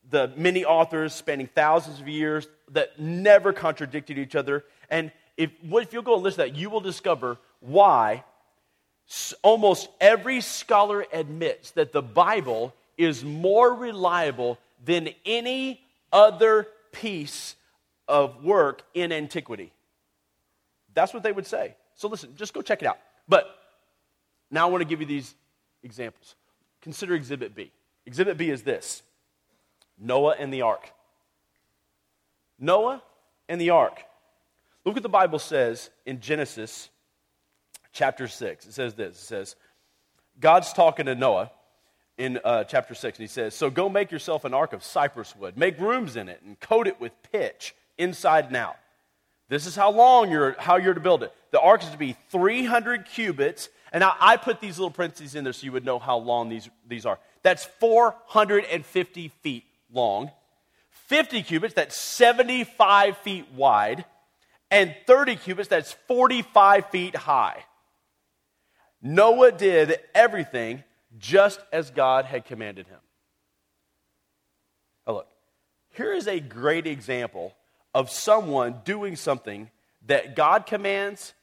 the 0.10 0.34
many 0.36 0.66
authors 0.66 1.14
spanning 1.14 1.48
thousands 1.48 2.02
of 2.02 2.10
years 2.10 2.46
that 2.72 3.00
never 3.00 3.54
contradicted 3.54 4.18
each 4.18 4.36
other. 4.36 4.66
And 4.90 5.14
if, 5.38 5.52
if 5.64 5.94
you'll 5.94 6.04
go 6.04 6.16
and 6.16 6.24
listen 6.24 6.46
to 6.46 6.52
that, 6.52 6.60
you 6.60 6.70
will 6.70 6.82
discover 6.82 7.38
why 7.62 8.25
almost 9.42 9.88
every 10.02 10.42
scholar 10.42 11.06
admits 11.14 11.72
that 11.72 11.94
the 11.94 12.02
Bible 12.02 12.74
is 12.98 13.24
more 13.24 13.74
reliable 13.74 14.60
than 14.84 15.08
any 15.25 15.85
other 16.12 16.67
piece 16.91 17.55
of 18.07 18.43
work 18.43 18.83
in 18.93 19.12
antiquity. 19.12 19.71
That's 20.93 21.13
what 21.13 21.24
they 21.24 21.31
would 21.31 21.45
say. 21.45 21.75
So 21.95 22.07
listen, 22.07 22.33
just 22.35 22.53
go 22.53 22.62
check 22.62 22.81
it 22.81 22.88
out. 22.88 23.00
But 23.27 23.47
now 24.51 24.67
I 24.67 24.71
want 24.71 24.81
to 24.81 24.88
give 24.88 25.01
you 25.01 25.07
these 25.07 25.35
examples. 25.83 26.35
Consider 26.81 27.15
Exhibit 27.15 27.55
B. 27.55 27.71
Exhibit 28.05 28.38
B 28.38 28.50
is 28.50 28.63
this 28.63 29.01
Noah 30.00 30.35
and 30.38 30.53
the 30.53 30.62
ark. 30.62 30.91
Noah 32.59 33.01
and 33.50 33.59
the 33.59 33.71
ark. 33.71 34.03
Look 34.85 34.95
what 34.95 35.03
the 35.03 35.09
Bible 35.09 35.39
says 35.39 35.89
in 36.05 36.21
Genesis 36.21 36.89
chapter 37.91 38.27
6. 38.27 38.67
It 38.67 38.74
says 38.74 38.93
this 38.93 39.15
It 39.15 39.25
says, 39.25 39.55
God's 40.39 40.71
talking 40.74 41.07
to 41.07 41.15
Noah 41.15 41.51
in 42.17 42.39
uh, 42.43 42.63
chapter 42.63 42.95
6, 42.95 43.17
and 43.17 43.24
he 43.24 43.27
says, 43.27 43.53
So 43.53 43.69
go 43.69 43.89
make 43.89 44.12
yourself 44.12 44.45
an 44.45 44.53
ark 44.53 44.74
of 44.74 44.84
cypress 44.84 45.36
wood, 45.36 45.57
make 45.57 45.79
rooms 45.79 46.15
in 46.15 46.29
it, 46.29 46.41
and 46.45 46.60
coat 46.60 46.88
it 46.88 47.00
with 47.00 47.12
pitch 47.31 47.75
inside 47.98 48.45
and 48.45 48.55
out. 48.55 48.77
This 49.48 49.67
is 49.67 49.75
how 49.75 49.91
long 49.91 50.31
you're, 50.31 50.55
how 50.57 50.77
you're 50.77 50.93
to 50.93 51.00
build 51.00 51.24
it. 51.24 51.31
The 51.51 51.60
ark 51.60 51.84
is 51.84 51.89
to 51.89 51.98
be 51.98 52.15
300 52.29 53.05
cubits. 53.05 53.69
And 53.91 54.03
I 54.03 54.38
put 54.38 54.60
these 54.60 54.77
little 54.77 54.91
parentheses 54.91 55.36
in 55.36 55.43
there 55.43 55.53
so 55.53 55.65
you 55.65 55.72
would 55.72 55.86
know 55.86 56.00
how 56.00 56.17
long 56.17 56.50
these, 56.50 56.69
these 56.88 57.05
are. 57.05 57.19
That's 57.43 57.63
450 57.63 59.27
feet 59.41 59.63
long. 59.93 60.31
50 61.07 61.43
cubits, 61.43 61.75
that's 61.75 61.95
75 61.95 63.17
feet 63.19 63.45
wide. 63.53 64.05
And 64.72 64.95
30 65.05 65.36
cubits, 65.36 65.69
that's 65.69 65.93
45 66.07 66.89
feet 66.89 67.15
high. 67.15 67.63
Noah 69.01 69.51
did 69.51 70.00
everything 70.15 70.84
just 71.17 71.60
as 71.72 71.91
God 71.91 72.25
had 72.25 72.45
commanded 72.45 72.88
him. 72.88 73.00
Now, 75.07 75.13
look, 75.13 75.27
here 75.93 76.13
is 76.13 76.27
a 76.27 76.39
great 76.39 76.88
example 76.88 77.53
of 77.93 78.10
someone 78.10 78.81
doing 78.84 79.15
something 79.15 79.69
that 80.07 80.36
God 80.36 80.65
commands 80.65 81.34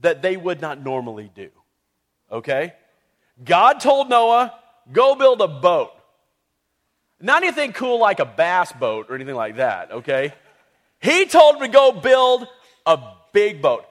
that 0.00 0.22
they 0.22 0.36
would 0.36 0.60
not 0.60 0.82
normally 0.82 1.30
do. 1.34 1.50
Okay? 2.30 2.74
God 3.42 3.80
told 3.80 4.08
Noah, 4.08 4.54
go 4.92 5.14
build 5.14 5.40
a 5.40 5.48
boat. 5.48 5.92
Not 7.20 7.42
anything 7.42 7.72
cool 7.72 7.98
like 7.98 8.20
a 8.20 8.24
bass 8.24 8.72
boat 8.72 9.06
or 9.08 9.14
anything 9.14 9.36
like 9.36 9.56
that, 9.56 9.90
okay? 9.90 10.34
He 11.00 11.24
told 11.26 11.56
him 11.56 11.62
to 11.62 11.68
go 11.68 11.92
build 11.92 12.46
a 12.84 12.98
big 13.32 13.62
boat, 13.62 13.86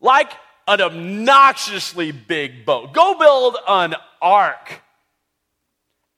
like 0.00 0.32
an 0.68 0.80
obnoxiously 0.80 2.12
big 2.12 2.64
boat. 2.64 2.92
Go 2.92 3.18
build 3.18 3.56
an 3.66 3.96
ark. 4.20 4.82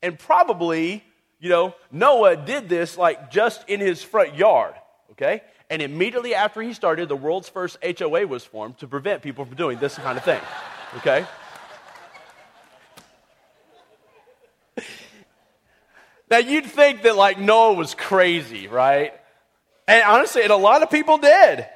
And 0.02 0.18
probably, 0.18 1.04
you 1.38 1.49
know, 1.49 1.75
Noah 1.90 2.37
did 2.37 2.68
this 2.68 2.97
like 2.97 3.30
just 3.30 3.68
in 3.68 3.80
his 3.80 4.02
front 4.02 4.35
yard 4.35 4.75
okay? 5.12 5.42
And 5.71 5.80
immediately 5.80 6.35
after 6.35 6.61
he 6.61 6.75
started, 6.75 7.09
the 7.09 7.16
world's 7.16 7.49
first 7.49 7.78
HOA 7.82 8.26
was 8.26 8.44
formed 8.44 8.78
to 8.78 8.88
prevent 8.88 9.23
people 9.23 9.44
from 9.44 9.54
doing 9.56 9.78
this 9.78 9.94
kind 9.97 10.18
of 10.18 10.25
thing, 10.25 10.40
okay? 10.97 11.25
now, 16.30 16.38
you'd 16.38 16.66
think 16.66 17.02
that, 17.02 17.16
like, 17.16 17.38
Noah 17.38 17.75
was 17.75 17.94
crazy, 17.94 18.66
right? 18.68 19.12
And 19.87 20.02
honestly, 20.04 20.42
and 20.42 20.50
a 20.50 20.56
lot 20.56 20.82
of 20.82 20.90
people 20.90 21.18
did. 21.18 21.66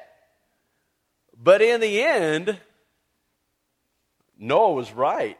But 1.41 1.61
in 1.61 1.79
the 1.81 2.01
end, 2.03 2.57
Noah 4.37 4.73
was 4.73 4.91
right. 4.91 5.37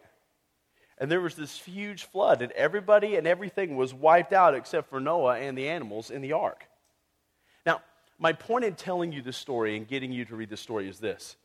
And 0.97 1.11
there 1.11 1.21
was 1.21 1.35
this 1.35 1.59
huge 1.59 2.05
flood, 2.05 2.41
and 2.41 2.51
everybody 2.53 3.15
and 3.15 3.27
everything 3.27 3.75
was 3.75 3.93
wiped 3.93 4.33
out 4.33 4.55
except 4.55 4.89
for 4.89 4.99
Noah 4.99 5.37
and 5.37 5.57
the 5.57 5.69
animals 5.69 6.09
in 6.09 6.21
the 6.21 6.33
ark 6.33 6.67
Now, 7.65 7.81
my 8.17 8.33
point 8.33 8.65
in 8.65 8.75
telling 8.75 9.11
you 9.11 9.21
this 9.21 9.37
story 9.37 9.77
and 9.77 9.87
getting 9.87 10.11
you 10.11 10.25
to 10.25 10.35
read 10.35 10.49
this 10.49 10.61
story 10.61 10.89
is 10.89 10.99
this 10.99 11.35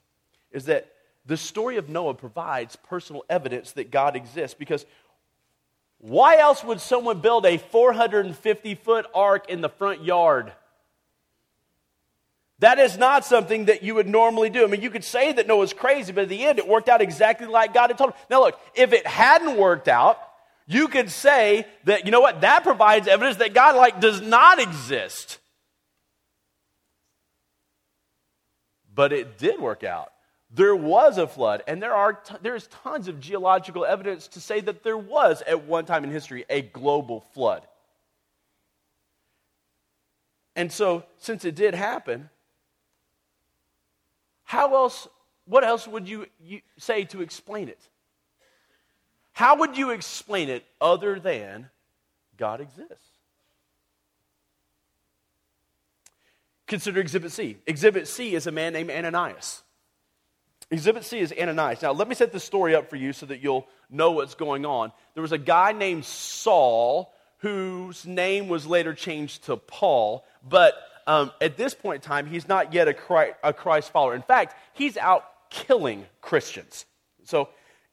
is 0.50 0.66
that 0.66 0.92
the 1.24 1.36
story 1.36 1.76
of 1.76 1.88
Noah 1.88 2.14
provides 2.14 2.76
personal 2.76 3.24
evidence 3.30 3.72
that 3.72 3.90
God 3.90 4.16
exists 4.16 4.56
because 4.58 4.84
why 5.98 6.38
else 6.38 6.64
would 6.64 6.80
someone 6.80 7.20
build 7.20 7.46
a 7.46 7.58
450 7.58 8.74
foot 8.74 9.06
ark 9.14 9.48
in 9.48 9.60
the 9.60 9.68
front 9.68 10.02
yard? 10.02 10.52
That 12.62 12.78
is 12.78 12.96
not 12.96 13.24
something 13.24 13.64
that 13.64 13.82
you 13.82 13.96
would 13.96 14.08
normally 14.08 14.48
do. 14.48 14.62
I 14.62 14.68
mean, 14.68 14.82
you 14.82 14.90
could 14.90 15.02
say 15.02 15.32
that 15.32 15.48
Noah's 15.48 15.72
crazy, 15.72 16.12
but 16.12 16.22
at 16.22 16.28
the 16.28 16.44
end, 16.44 16.60
it 16.60 16.68
worked 16.68 16.88
out 16.88 17.00
exactly 17.00 17.48
like 17.48 17.74
God 17.74 17.90
had 17.90 17.98
told 17.98 18.10
him. 18.10 18.16
Now, 18.30 18.42
look, 18.42 18.60
if 18.76 18.92
it 18.92 19.04
hadn't 19.04 19.56
worked 19.56 19.88
out, 19.88 20.16
you 20.68 20.86
could 20.86 21.10
say 21.10 21.66
that, 21.86 22.04
you 22.04 22.12
know 22.12 22.20
what, 22.20 22.42
that 22.42 22.62
provides 22.62 23.08
evidence 23.08 23.38
that 23.38 23.52
God, 23.52 23.74
like, 23.74 24.00
does 24.00 24.20
not 24.20 24.60
exist. 24.60 25.40
But 28.94 29.12
it 29.12 29.38
did 29.38 29.60
work 29.60 29.82
out. 29.82 30.12
There 30.48 30.76
was 30.76 31.18
a 31.18 31.26
flood, 31.26 31.64
and 31.66 31.82
there 31.82 31.96
are 31.96 32.12
t- 32.12 32.36
there's 32.42 32.68
tons 32.84 33.08
of 33.08 33.18
geological 33.18 33.84
evidence 33.84 34.28
to 34.28 34.40
say 34.40 34.60
that 34.60 34.84
there 34.84 34.96
was 34.96 35.42
at 35.48 35.64
one 35.64 35.84
time 35.84 36.04
in 36.04 36.12
history 36.12 36.44
a 36.48 36.62
global 36.62 37.22
flood. 37.32 37.66
And 40.54 40.70
so, 40.70 41.02
since 41.18 41.44
it 41.44 41.56
did 41.56 41.74
happen, 41.74 42.30
how 44.52 44.74
else, 44.74 45.08
what 45.46 45.64
else 45.64 45.88
would 45.88 46.06
you, 46.06 46.26
you 46.38 46.60
say 46.76 47.04
to 47.04 47.22
explain 47.22 47.70
it? 47.70 47.80
How 49.32 49.60
would 49.60 49.78
you 49.78 49.92
explain 49.92 50.50
it 50.50 50.62
other 50.78 51.18
than 51.18 51.70
God 52.36 52.60
exists? 52.60 53.08
Consider 56.66 57.00
Exhibit 57.00 57.32
C. 57.32 57.56
Exhibit 57.66 58.06
C 58.06 58.34
is 58.34 58.46
a 58.46 58.52
man 58.52 58.74
named 58.74 58.90
Ananias. 58.90 59.62
Exhibit 60.70 61.04
C 61.04 61.20
is 61.20 61.32
Ananias. 61.32 61.80
Now, 61.80 61.92
let 61.92 62.06
me 62.06 62.14
set 62.14 62.30
this 62.30 62.44
story 62.44 62.74
up 62.74 62.90
for 62.90 62.96
you 62.96 63.14
so 63.14 63.24
that 63.24 63.42
you'll 63.42 63.66
know 63.88 64.10
what's 64.10 64.34
going 64.34 64.66
on. 64.66 64.92
There 65.14 65.22
was 65.22 65.32
a 65.32 65.38
guy 65.38 65.72
named 65.72 66.04
Saul 66.04 67.10
whose 67.38 68.04
name 68.04 68.48
was 68.48 68.66
later 68.66 68.92
changed 68.92 69.46
to 69.46 69.56
Paul, 69.56 70.26
but 70.46 70.74
um, 71.06 71.32
at 71.40 71.56
this 71.56 71.74
point 71.74 72.02
in 72.02 72.08
time, 72.08 72.26
he's 72.26 72.48
not 72.48 72.72
yet 72.72 72.88
a 72.88 72.94
Christ, 72.94 73.34
a 73.42 73.52
Christ 73.52 73.90
follower. 73.90 74.14
In 74.14 74.22
fact, 74.22 74.56
he's 74.72 74.96
out 74.96 75.24
killing 75.50 76.06
Christians. 76.20 76.86
So, 77.24 77.48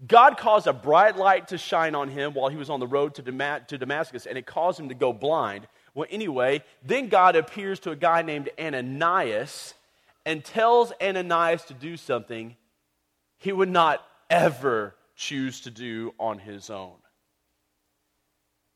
God 0.07 0.37
caused 0.37 0.65
a 0.65 0.73
bright 0.73 1.17
light 1.17 1.49
to 1.49 1.57
shine 1.57 1.93
on 1.93 2.07
him 2.07 2.33
while 2.33 2.47
he 2.47 2.55
was 2.55 2.69
on 2.69 2.79
the 2.79 2.87
road 2.87 3.15
to, 3.15 3.21
Damascus, 3.77 4.25
and 4.25 4.37
it 4.37 4.45
caused 4.45 4.79
him 4.79 4.87
to 4.89 4.95
go 4.95 5.11
blind. 5.11 5.67
Well, 5.93 6.07
anyway, 6.09 6.63
then 6.85 7.09
God 7.09 7.35
appears 7.35 7.81
to 7.81 7.91
a 7.91 7.97
guy 7.97 8.21
named 8.21 8.49
Ananias 8.57 9.73
and 10.25 10.43
tells 10.43 10.93
Ananias 11.01 11.63
to 11.65 11.73
do 11.73 11.97
something 11.97 12.55
he 13.39 13.51
would 13.51 13.69
not 13.69 14.05
ever 14.29 14.95
choose 15.15 15.61
to 15.61 15.71
do 15.71 16.13
on 16.17 16.39
his 16.39 16.69
own. 16.69 16.95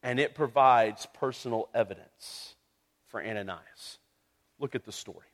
And 0.02 0.20
it 0.20 0.36
provides 0.36 1.08
personal 1.13 1.70
evidence 1.74 2.56
for 3.08 3.24
Ananias. 3.24 4.00
Look 4.63 4.75
at 4.75 4.86
the 4.86 4.93
story. 4.93 5.27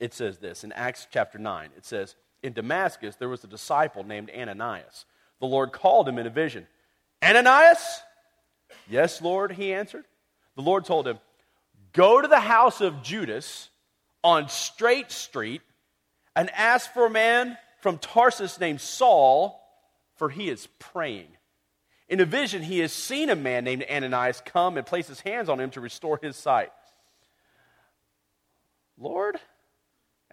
It 0.00 0.12
says 0.12 0.38
this 0.38 0.64
in 0.64 0.72
Acts 0.72 1.06
chapter 1.08 1.38
9. 1.38 1.70
It 1.76 1.84
says, 1.84 2.16
In 2.42 2.52
Damascus, 2.52 3.14
there 3.14 3.28
was 3.28 3.44
a 3.44 3.46
disciple 3.46 4.02
named 4.02 4.28
Ananias. 4.36 5.04
The 5.38 5.46
Lord 5.46 5.70
called 5.70 6.08
him 6.08 6.18
in 6.18 6.26
a 6.26 6.30
vision. 6.30 6.66
Ananias? 7.22 8.00
Yes, 8.90 9.22
Lord, 9.22 9.52
he 9.52 9.72
answered 9.72 10.04
the 10.56 10.62
Lord 10.62 10.84
told 10.84 11.06
him, 11.06 11.20
Go 11.92 12.20
to 12.20 12.26
the 12.26 12.40
house 12.40 12.80
of 12.80 13.04
Judas 13.04 13.70
on 14.24 14.48
Straight 14.48 15.12
Street 15.12 15.62
and 16.34 16.50
ask 16.50 16.92
for 16.92 17.06
a 17.06 17.10
man 17.10 17.56
from 17.80 17.98
Tarsus 17.98 18.58
named 18.58 18.80
Saul, 18.80 19.60
for 20.16 20.28
he 20.28 20.48
is 20.48 20.66
praying. 20.80 21.28
In 22.08 22.18
a 22.18 22.24
vision, 22.24 22.62
he 22.64 22.80
has 22.80 22.92
seen 22.92 23.30
a 23.30 23.36
man 23.36 23.62
named 23.62 23.84
Ananias 23.88 24.42
come 24.44 24.76
and 24.76 24.84
place 24.84 25.06
his 25.06 25.20
hands 25.20 25.48
on 25.48 25.60
him 25.60 25.70
to 25.70 25.80
restore 25.80 26.18
his 26.20 26.34
sight. 26.34 26.72
Lord, 28.98 29.38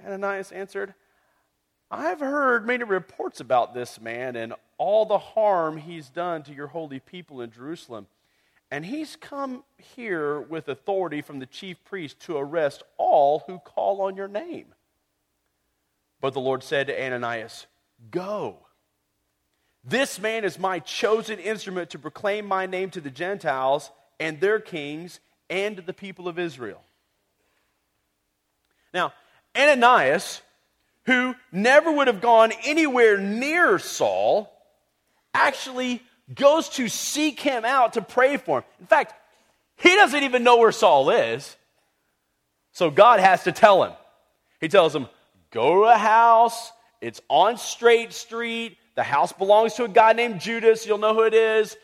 Ananias 0.03 0.51
answered, 0.51 0.93
I've 1.91 2.19
heard 2.19 2.65
many 2.65 2.83
reports 2.83 3.39
about 3.39 3.73
this 3.73 4.01
man 4.01 4.35
and 4.35 4.53
all 4.77 5.05
the 5.05 5.19
harm 5.19 5.77
he's 5.77 6.09
done 6.09 6.43
to 6.43 6.53
your 6.53 6.67
holy 6.67 6.99
people 6.99 7.41
in 7.41 7.51
Jerusalem. 7.51 8.07
And 8.71 8.85
he's 8.85 9.15
come 9.15 9.63
here 9.77 10.41
with 10.41 10.67
authority 10.67 11.21
from 11.21 11.39
the 11.39 11.45
chief 11.45 11.83
priest 11.85 12.19
to 12.21 12.37
arrest 12.37 12.83
all 12.97 13.43
who 13.45 13.59
call 13.59 14.01
on 14.01 14.15
your 14.15 14.27
name. 14.27 14.73
But 16.19 16.33
the 16.33 16.41
Lord 16.41 16.63
said 16.63 16.87
to 16.87 17.03
Ananias, 17.03 17.67
Go. 18.09 18.57
This 19.83 20.19
man 20.19 20.43
is 20.43 20.57
my 20.57 20.79
chosen 20.79 21.37
instrument 21.37 21.91
to 21.91 21.99
proclaim 21.99 22.47
my 22.47 22.65
name 22.65 22.89
to 22.91 23.01
the 23.01 23.11
Gentiles 23.11 23.91
and 24.19 24.41
their 24.41 24.59
kings 24.59 25.19
and 25.47 25.75
to 25.75 25.83
the 25.83 25.93
people 25.93 26.27
of 26.27 26.39
Israel. 26.39 26.81
Now, 28.95 29.11
Ananias, 29.55 30.41
who 31.05 31.35
never 31.51 31.91
would 31.91 32.07
have 32.07 32.21
gone 32.21 32.53
anywhere 32.63 33.17
near 33.17 33.77
Saul, 33.77 34.51
actually 35.33 36.01
goes 36.33 36.69
to 36.69 36.87
seek 36.87 37.41
him 37.41 37.65
out 37.65 37.93
to 37.93 38.01
pray 38.01 38.37
for 38.37 38.59
him. 38.59 38.63
In 38.79 38.87
fact, 38.87 39.13
he 39.75 39.93
doesn't 39.95 40.23
even 40.23 40.43
know 40.43 40.57
where 40.57 40.71
Saul 40.71 41.09
is. 41.09 41.57
So 42.71 42.89
God 42.89 43.19
has 43.19 43.43
to 43.43 43.51
tell 43.51 43.83
him. 43.83 43.91
He 44.61 44.69
tells 44.69 44.95
him, 44.95 45.07
Go 45.51 45.81
to 45.83 45.89
a 45.93 45.97
house, 45.97 46.71
it's 47.01 47.21
on 47.29 47.57
Straight 47.57 48.13
Street. 48.13 48.77
The 48.95 49.03
house 49.03 49.33
belongs 49.33 49.73
to 49.75 49.83
a 49.83 49.89
guy 49.89 50.13
named 50.13 50.39
Judas. 50.39 50.87
You'll 50.87 50.97
know 50.97 51.13
who 51.13 51.23
it 51.23 51.33
is. 51.33 51.75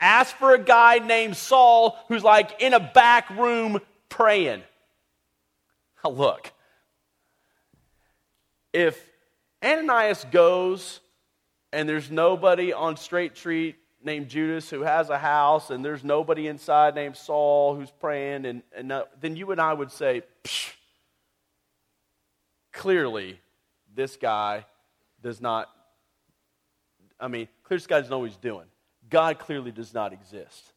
Ask 0.00 0.36
for 0.36 0.52
a 0.52 0.58
guy 0.58 0.98
named 0.98 1.36
Saul 1.36 1.98
who's 2.08 2.22
like 2.22 2.60
in 2.60 2.74
a 2.74 2.80
back 2.80 3.30
room 3.30 3.80
praying. 4.10 4.62
Now, 6.06 6.12
look, 6.12 6.52
if 8.72 8.96
Ananias 9.64 10.24
goes 10.30 11.00
and 11.72 11.88
there's 11.88 12.12
nobody 12.12 12.72
on 12.72 12.96
Straight 12.96 13.36
Street 13.36 13.74
named 14.04 14.28
Judas 14.28 14.70
who 14.70 14.82
has 14.82 15.10
a 15.10 15.18
house, 15.18 15.70
and 15.70 15.84
there's 15.84 16.04
nobody 16.04 16.46
inside 16.46 16.94
named 16.94 17.16
Saul 17.16 17.74
who's 17.74 17.90
praying, 17.90 18.46
and, 18.46 18.62
and 18.76 18.92
uh, 18.92 19.04
then 19.20 19.34
you 19.34 19.50
and 19.50 19.60
I 19.60 19.72
would 19.72 19.90
say, 19.90 20.22
clearly, 22.72 23.40
this 23.92 24.16
guy 24.16 24.64
does 25.24 25.40
not, 25.40 25.68
I 27.18 27.26
mean, 27.26 27.48
clearly 27.64 27.80
this 27.80 27.86
guy 27.88 27.98
doesn't 27.98 28.10
know 28.12 28.20
what 28.20 28.28
he's 28.28 28.36
doing. 28.36 28.66
God 29.10 29.40
clearly 29.40 29.72
does 29.72 29.92
not 29.92 30.12
exist. 30.12 30.72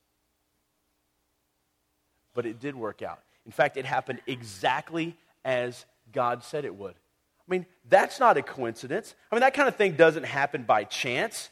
But 2.33 2.47
it 2.47 2.59
did 2.59 2.75
work 2.75 3.03
out. 3.03 3.19
In 3.45 3.51
fact, 3.51 3.77
it 3.77 3.85
happened 3.85 4.21
exactly 4.27 5.15
as 5.43 5.85
God 6.11 6.43
said 6.43 6.65
it 6.65 6.75
would. 6.75 6.93
I 6.93 7.51
mean, 7.51 7.65
that's 7.87 8.19
not 8.19 8.37
a 8.37 8.43
coincidence. 8.43 9.15
I 9.31 9.35
mean, 9.35 9.41
that 9.41 9.53
kind 9.53 9.67
of 9.67 9.75
thing 9.75 9.93
doesn't 9.93 10.25
happen 10.25 10.63
by 10.63 10.83
chance. 10.83 11.49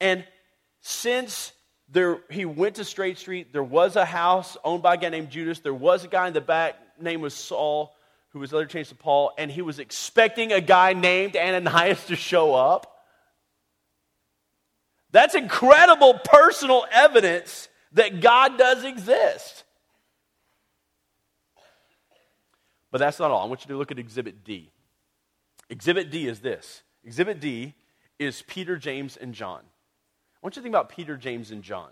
And 0.00 0.24
since 0.82 1.52
there, 1.88 2.18
he 2.30 2.44
went 2.44 2.76
to 2.76 2.84
Straight 2.84 3.18
Street, 3.18 3.52
there 3.52 3.62
was 3.62 3.96
a 3.96 4.04
house 4.04 4.56
owned 4.62 4.82
by 4.82 4.94
a 4.94 4.96
guy 4.96 5.08
named 5.08 5.30
Judas, 5.30 5.60
there 5.60 5.74
was 5.74 6.04
a 6.04 6.08
guy 6.08 6.28
in 6.28 6.32
the 6.32 6.40
back, 6.40 6.76
name 7.00 7.20
was 7.20 7.34
Saul, 7.34 7.94
who 8.30 8.38
was 8.38 8.52
later 8.52 8.66
changed 8.66 8.90
to 8.90 8.96
Paul, 8.96 9.32
and 9.38 9.50
he 9.50 9.62
was 9.62 9.78
expecting 9.78 10.52
a 10.52 10.60
guy 10.60 10.92
named 10.92 11.36
Ananias 11.36 12.06
to 12.06 12.16
show 12.16 12.54
up. 12.54 12.92
That's 15.10 15.34
incredible 15.34 16.20
personal 16.24 16.84
evidence 16.92 17.68
that 17.92 18.20
God 18.20 18.58
does 18.58 18.84
exist. 18.84 19.64
But 22.96 23.00
that's 23.00 23.18
not 23.18 23.30
all. 23.30 23.42
I 23.42 23.46
want 23.46 23.60
you 23.60 23.68
to 23.74 23.76
look 23.76 23.90
at 23.90 23.98
Exhibit 23.98 24.42
D. 24.42 24.70
Exhibit 25.68 26.10
D 26.10 26.26
is 26.26 26.40
this 26.40 26.82
Exhibit 27.04 27.40
D 27.40 27.74
is 28.18 28.40
Peter, 28.46 28.78
James, 28.78 29.18
and 29.18 29.34
John. 29.34 29.60
I 29.60 30.38
want 30.40 30.56
you 30.56 30.62
to 30.62 30.64
think 30.64 30.74
about 30.74 30.88
Peter, 30.88 31.18
James, 31.18 31.50
and 31.50 31.62
John. 31.62 31.90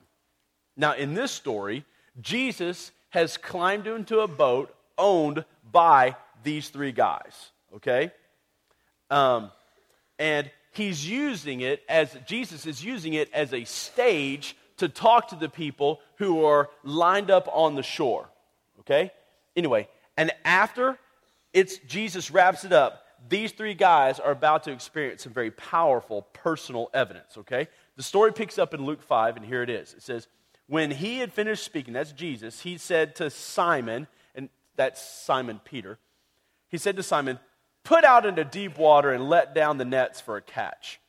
Now, 0.79 0.95
in 0.95 1.13
this 1.13 1.31
story, 1.31 1.85
Jesus 2.23 2.91
has 3.11 3.37
climbed 3.37 3.87
into 3.87 4.21
a 4.21 4.27
boat 4.27 4.75
owned 4.97 5.45
by 5.71 6.17
these 6.43 6.71
three 6.71 6.93
guys, 6.93 7.51
okay? 7.77 8.11
Um, 9.11 9.51
and 10.19 10.51
he's 10.73 11.07
using 11.07 11.61
it 11.61 11.83
as, 11.87 12.17
Jesus 12.27 12.65
is 12.65 12.83
using 12.83 13.13
it 13.13 13.31
as 13.35 13.53
a 13.53 13.65
stage 13.65 14.57
to 14.79 14.89
talk 14.89 15.29
to 15.29 15.37
the 15.37 15.51
people 15.51 16.01
who 16.17 16.47
are 16.47 16.71
lined 16.83 17.31
up 17.31 17.47
on 17.53 17.75
the 17.75 17.83
shore, 17.83 18.31
okay? 18.81 19.13
Anyway, 19.55 19.87
and 20.17 20.31
after 20.45 20.99
it's 21.53 21.79
Jesus 21.79 22.31
wraps 22.31 22.65
it 22.65 22.73
up, 22.73 23.05
these 23.29 23.53
three 23.53 23.75
guys 23.75 24.21
are 24.21 24.33
about 24.33 24.65
to 24.65 24.73
experience 24.73 25.23
some 25.23 25.33
very 25.33 25.51
powerful 25.51 26.23
personal 26.33 26.91
evidence, 26.93 27.39
okay? 27.39 27.69
The 27.97 28.03
story 28.03 28.33
picks 28.33 28.59
up 28.59 28.75
in 28.75 28.85
Luke 28.85 29.03
5, 29.03 29.37
and 29.37 29.47
here 29.47 29.63
it 29.63 29.71
is. 29.71 29.95
It 29.95 30.03
says, 30.03 30.29
When 30.67 30.91
he 30.91 31.19
had 31.19 31.33
finished 31.33 31.65
speaking, 31.65 31.95
that's 31.95 32.13
Jesus, 32.13 32.61
he 32.61 32.77
said 32.77 33.15
to 33.17 33.31
Simon, 33.31 34.09
and 34.35 34.51
that's 34.77 35.01
Simon 35.01 35.61
Peter, 35.65 35.99
he 36.69 36.77
said 36.77 36.97
to 36.97 37.03
Simon, 37.03 37.39
Put 37.83 38.05
out 38.05 38.27
into 38.27 38.45
deep 38.45 38.79
water 38.79 39.13
and 39.13 39.29
let 39.29 39.55
down 39.55 39.79
the 39.79 39.85
nets 39.85 40.21
for 40.21 40.37
a 40.37 40.43
catch. 40.43 41.01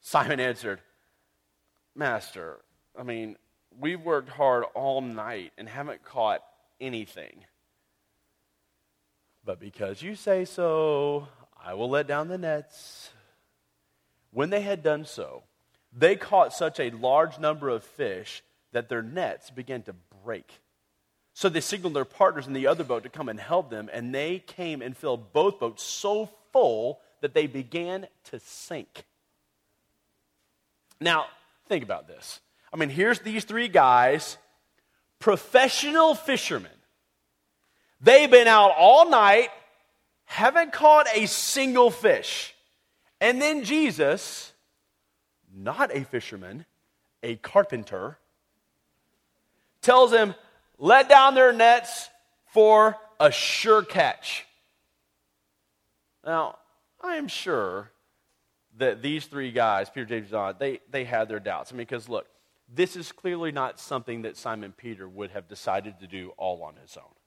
Simon 0.00 0.40
answered, 0.40 0.80
Master, 1.94 2.58
I 2.98 3.02
mean, 3.02 3.36
we've 3.78 4.00
worked 4.00 4.30
hard 4.30 4.64
all 4.74 5.00
night 5.00 5.52
and 5.58 5.68
haven't 5.68 6.02
caught 6.02 6.42
anything. 6.80 7.44
But 9.48 9.60
because 9.60 10.02
you 10.02 10.14
say 10.14 10.44
so, 10.44 11.26
I 11.58 11.72
will 11.72 11.88
let 11.88 12.06
down 12.06 12.28
the 12.28 12.36
nets. 12.36 13.08
When 14.30 14.50
they 14.50 14.60
had 14.60 14.82
done 14.82 15.06
so, 15.06 15.42
they 15.90 16.16
caught 16.16 16.52
such 16.52 16.78
a 16.78 16.90
large 16.90 17.38
number 17.38 17.70
of 17.70 17.82
fish 17.82 18.42
that 18.72 18.90
their 18.90 19.00
nets 19.00 19.48
began 19.48 19.80
to 19.84 19.94
break. 20.22 20.60
So 21.32 21.48
they 21.48 21.62
signaled 21.62 21.94
their 21.94 22.04
partners 22.04 22.46
in 22.46 22.52
the 22.52 22.66
other 22.66 22.84
boat 22.84 23.04
to 23.04 23.08
come 23.08 23.30
and 23.30 23.40
help 23.40 23.70
them, 23.70 23.88
and 23.90 24.14
they 24.14 24.40
came 24.40 24.82
and 24.82 24.94
filled 24.94 25.32
both 25.32 25.58
boats 25.58 25.82
so 25.82 26.28
full 26.52 27.00
that 27.22 27.32
they 27.32 27.46
began 27.46 28.06
to 28.24 28.40
sink. 28.40 29.06
Now, 31.00 31.24
think 31.70 31.82
about 31.82 32.06
this. 32.06 32.40
I 32.70 32.76
mean, 32.76 32.90
here's 32.90 33.20
these 33.20 33.44
three 33.44 33.68
guys, 33.68 34.36
professional 35.18 36.14
fishermen. 36.14 36.70
They've 38.00 38.30
been 38.30 38.46
out 38.46 38.72
all 38.76 39.10
night, 39.10 39.48
haven't 40.24 40.72
caught 40.72 41.06
a 41.14 41.26
single 41.26 41.90
fish. 41.90 42.54
And 43.20 43.42
then 43.42 43.64
Jesus 43.64 44.52
not 45.54 45.94
a 45.94 46.04
fisherman, 46.04 46.64
a 47.22 47.36
carpenter, 47.36 48.18
tells 49.82 50.10
them, 50.10 50.34
let 50.78 51.08
down 51.08 51.34
their 51.34 51.52
nets 51.52 52.08
for 52.46 52.96
a 53.18 53.30
sure 53.30 53.82
catch. 53.82 54.46
Now, 56.24 56.58
I 57.02 57.16
am 57.16 57.28
sure 57.28 57.90
that 58.76 59.02
these 59.02 59.26
three 59.26 59.50
guys, 59.50 59.90
Peter, 59.90 60.06
James, 60.06 60.30
John, 60.30 60.54
they, 60.58 60.80
they 60.90 61.04
had 61.04 61.28
their 61.28 61.40
doubts. 61.40 61.72
I 61.72 61.74
mean, 61.74 61.86
because 61.86 62.08
look, 62.08 62.26
this 62.72 62.96
is 62.96 63.12
clearly 63.12 63.50
not 63.50 63.80
something 63.80 64.22
that 64.22 64.36
Simon 64.36 64.72
Peter 64.76 65.08
would 65.08 65.30
have 65.30 65.48
decided 65.48 65.98
to 66.00 66.06
do 66.06 66.32
all 66.36 66.62
on 66.62 66.74
his 66.80 66.96
own. 66.96 67.17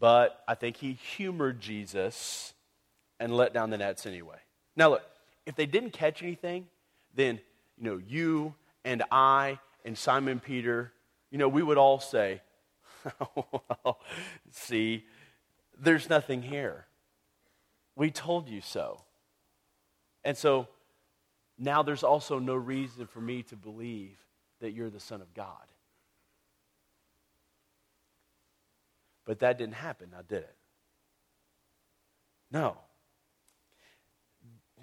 But 0.00 0.42
I 0.48 0.54
think 0.54 0.78
he 0.78 0.94
humored 0.94 1.60
Jesus 1.60 2.54
and 3.20 3.36
let 3.36 3.52
down 3.52 3.70
the 3.70 3.78
nets 3.78 4.06
anyway. 4.06 4.38
Now, 4.74 4.90
look, 4.90 5.02
if 5.46 5.54
they 5.54 5.66
didn't 5.66 5.92
catch 5.92 6.22
anything, 6.22 6.66
then, 7.14 7.38
you 7.76 7.84
know, 7.84 8.00
you 8.08 8.54
and 8.84 9.02
I 9.12 9.58
and 9.84 9.96
Simon 9.96 10.40
Peter, 10.40 10.90
you 11.30 11.36
know, 11.36 11.48
we 11.48 11.62
would 11.62 11.76
all 11.76 12.00
say, 12.00 12.40
well, 13.36 14.00
see, 14.50 15.04
there's 15.78 16.08
nothing 16.08 16.42
here. 16.42 16.86
We 17.94 18.10
told 18.10 18.48
you 18.48 18.62
so. 18.62 19.02
And 20.24 20.36
so 20.36 20.66
now 21.58 21.82
there's 21.82 22.04
also 22.04 22.38
no 22.38 22.54
reason 22.54 23.06
for 23.06 23.20
me 23.20 23.42
to 23.44 23.56
believe 23.56 24.16
that 24.60 24.72
you're 24.72 24.90
the 24.90 25.00
Son 25.00 25.20
of 25.20 25.34
God. 25.34 25.69
But 29.26 29.40
that 29.40 29.58
didn't 29.58 29.74
happen, 29.74 30.10
now 30.10 30.22
did 30.22 30.42
it? 30.42 30.56
No 32.50 32.76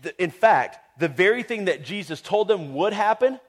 the, 0.02 0.22
in 0.22 0.32
fact, 0.32 0.80
the 1.00 1.08
very 1.08 1.44
thing 1.44 1.66
that 1.66 1.84
Jesus 1.84 2.22
told 2.22 2.48
them 2.48 2.74
would 2.74 2.94
happen 2.94 3.40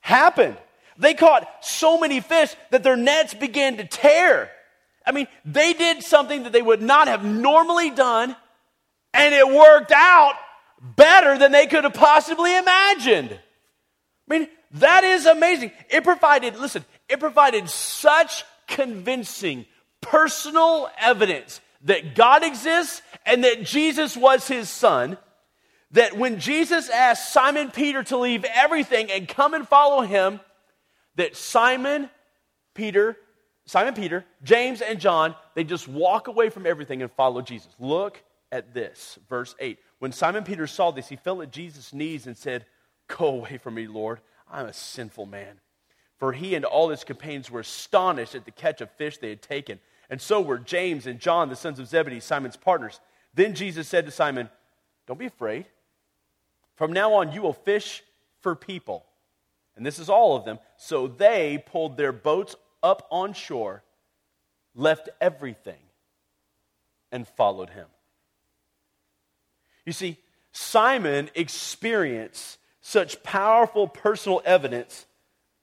happened. 0.00 0.56
They 0.96 1.14
caught 1.14 1.46
so 1.60 1.98
many 1.98 2.20
fish 2.20 2.54
that 2.70 2.82
their 2.82 2.96
nets 2.96 3.34
began 3.34 3.76
to 3.76 3.84
tear. 3.84 4.50
I 5.06 5.12
mean, 5.12 5.28
they 5.44 5.72
did 5.72 6.02
something 6.02 6.44
that 6.44 6.52
they 6.52 6.62
would 6.62 6.82
not 6.82 7.08
have 7.08 7.24
normally 7.24 7.90
done, 7.90 8.34
and 9.14 9.34
it 9.34 9.48
worked 9.48 9.92
out 9.92 10.34
better 10.80 11.38
than 11.38 11.52
they 11.52 11.66
could 11.66 11.84
have 11.84 11.94
possibly 11.94 12.56
imagined. 12.56 13.30
I 14.28 14.38
mean, 14.38 14.48
that 14.72 15.04
is 15.04 15.26
amazing. 15.26 15.72
It 15.88 16.04
provided, 16.04 16.56
listen, 16.56 16.84
it 17.08 17.20
provided 17.20 17.70
such 17.70 18.44
convincing 18.66 19.66
personal 20.00 20.90
evidence 20.98 21.60
that 21.82 22.14
God 22.14 22.42
exists 22.42 23.02
and 23.24 23.44
that 23.44 23.64
Jesus 23.64 24.16
was 24.16 24.46
his 24.48 24.68
son 24.68 25.16
that 25.92 26.16
when 26.18 26.38
Jesus 26.38 26.90
asked 26.90 27.32
Simon 27.32 27.70
Peter 27.70 28.02
to 28.04 28.18
leave 28.18 28.44
everything 28.44 29.10
and 29.10 29.26
come 29.26 29.54
and 29.54 29.66
follow 29.66 30.02
him, 30.02 30.40
that 31.16 31.34
Simon 31.34 32.10
Peter 32.74 33.16
Simon 33.68 33.92
Peter, 33.92 34.24
James, 34.42 34.80
and 34.80 34.98
John, 34.98 35.34
they 35.54 35.62
just 35.62 35.86
walk 35.86 36.26
away 36.26 36.48
from 36.48 36.64
everything 36.64 37.02
and 37.02 37.12
follow 37.12 37.42
Jesus. 37.42 37.68
Look 37.78 38.22
at 38.50 38.72
this, 38.72 39.18
verse 39.28 39.54
8. 39.58 39.78
When 39.98 40.10
Simon 40.10 40.42
Peter 40.42 40.66
saw 40.66 40.90
this, 40.90 41.06
he 41.06 41.16
fell 41.16 41.42
at 41.42 41.52
Jesus' 41.52 41.92
knees 41.92 42.26
and 42.26 42.34
said, 42.34 42.64
Go 43.08 43.26
away 43.26 43.58
from 43.58 43.74
me, 43.74 43.86
Lord. 43.86 44.20
I'm 44.50 44.64
a 44.64 44.72
sinful 44.72 45.26
man. 45.26 45.60
For 46.18 46.32
he 46.32 46.54
and 46.54 46.64
all 46.64 46.88
his 46.88 47.04
companions 47.04 47.50
were 47.50 47.60
astonished 47.60 48.34
at 48.34 48.44
the 48.44 48.50
catch 48.50 48.80
of 48.80 48.90
fish 48.92 49.18
they 49.18 49.30
had 49.30 49.42
taken. 49.42 49.78
And 50.10 50.20
so 50.20 50.40
were 50.40 50.58
James 50.58 51.06
and 51.06 51.20
John, 51.20 51.48
the 51.48 51.56
sons 51.56 51.78
of 51.78 51.86
Zebedee, 51.86 52.20
Simon's 52.20 52.56
partners. 52.56 53.00
Then 53.34 53.54
Jesus 53.54 53.86
said 53.86 54.06
to 54.06 54.10
Simon, 54.10 54.48
Don't 55.06 55.18
be 55.18 55.26
afraid. 55.26 55.66
From 56.74 56.92
now 56.92 57.14
on, 57.14 57.32
you 57.32 57.42
will 57.42 57.52
fish 57.52 58.02
for 58.40 58.54
people. 58.54 59.04
And 59.76 59.86
this 59.86 59.98
is 59.98 60.08
all 60.08 60.36
of 60.36 60.44
them. 60.44 60.58
So 60.76 61.06
they 61.06 61.62
pulled 61.64 61.96
their 61.96 62.12
boats 62.12 62.56
up 62.82 63.06
on 63.10 63.32
shore, 63.32 63.82
left 64.74 65.08
everything, 65.20 65.80
and 67.12 67.26
followed 67.28 67.70
him. 67.70 67.86
You 69.84 69.92
see, 69.92 70.18
Simon 70.52 71.30
experienced 71.34 72.58
such 72.80 73.22
powerful 73.22 73.86
personal 73.86 74.42
evidence 74.44 75.06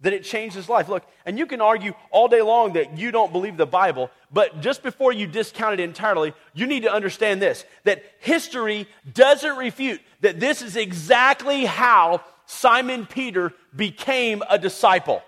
that 0.06 0.14
it 0.14 0.24
changed 0.24 0.56
his 0.56 0.70
life. 0.70 0.88
Look, 0.88 1.04
and 1.26 1.36
you 1.36 1.48
can 1.48 1.62
argue 1.62 1.94
all 2.12 2.28
day 2.28 2.44
long 2.44 2.74
that 2.74 2.96
you 2.96 3.10
don't 3.10 3.32
believe 3.32 3.58
the 3.58 3.66
Bible, 3.66 4.12
but 4.32 4.62
just 4.62 4.84
before 4.84 5.12
you 5.12 5.26
discount 5.26 5.80
it 5.80 5.84
entirely, 5.84 6.36
you 6.54 6.68
need 6.68 6.84
to 6.84 6.94
understand 6.94 7.42
this 7.42 7.66
that 7.86 8.04
history 8.20 8.88
doesn't 9.12 9.58
refute 9.58 10.00
that 10.22 10.40
this 10.40 10.62
is 10.62 10.76
exactly 10.76 11.66
how 11.66 12.22
Simon 12.46 13.08
Peter 13.08 13.52
became 13.76 14.44
a 14.48 14.60
disciple. 14.60 15.24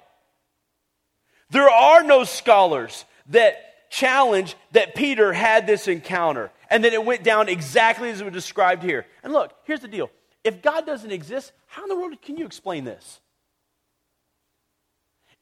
There 1.49 1.69
are 1.69 2.03
no 2.03 2.23
scholars 2.23 3.03
that 3.29 3.89
challenge 3.89 4.55
that 4.73 4.93
Peter 4.93 5.33
had 5.33 5.65
this 5.65 5.87
encounter 5.87 6.51
and 6.69 6.83
that 6.83 6.93
it 6.93 7.03
went 7.03 7.23
down 7.23 7.49
exactly 7.49 8.11
as 8.11 8.21
it 8.21 8.25
was 8.25 8.33
described 8.33 8.83
here. 8.83 9.07
And 9.23 9.33
look, 9.33 9.55
here's 9.63 9.79
the 9.79 9.87
deal 9.87 10.11
if 10.43 10.61
God 10.61 10.85
doesn't 10.85 11.11
exist, 11.11 11.51
how 11.65 11.81
in 11.81 11.89
the 11.89 11.95
world 11.95 12.21
can 12.21 12.37
you 12.37 12.45
explain 12.45 12.83
this? 12.83 13.21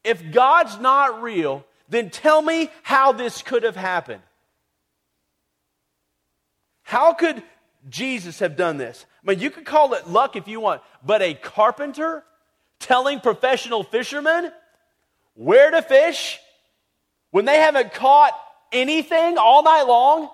If 0.06 0.32
God's 0.32 0.80
not 0.80 1.22
real, 1.22 1.66
then 1.90 2.10
tell 2.10 2.42
me 2.42 2.70
how 2.84 3.12
this 3.12 3.42
could 3.42 3.64
have 3.64 3.76
happened. 3.76 4.22
How 6.84 7.14
could 7.14 7.42
Jesus 7.90 8.40
have 8.40 8.56
done 8.56 8.78
this? 8.78 9.06
I 9.24 9.32
mean, 9.32 9.40
you 9.40 9.50
could 9.50 9.66
call 9.66 9.94
it 9.94 10.08
luck 10.08 10.36
if 10.36 10.48
you 10.48 10.60
want, 10.60 10.82
but 11.04 11.22
a 11.22 11.34
carpenter 11.34 12.24
telling 12.80 13.20
professional 13.20 13.84
fishermen 13.84 14.52
where 15.34 15.72
to 15.72 15.82
fish 15.82 16.40
when 17.32 17.46
they 17.46 17.58
haven't 17.58 17.94
caught 17.94 18.34
anything 18.72 19.38
all 19.38 19.64
night 19.64 19.84
long, 19.84 20.30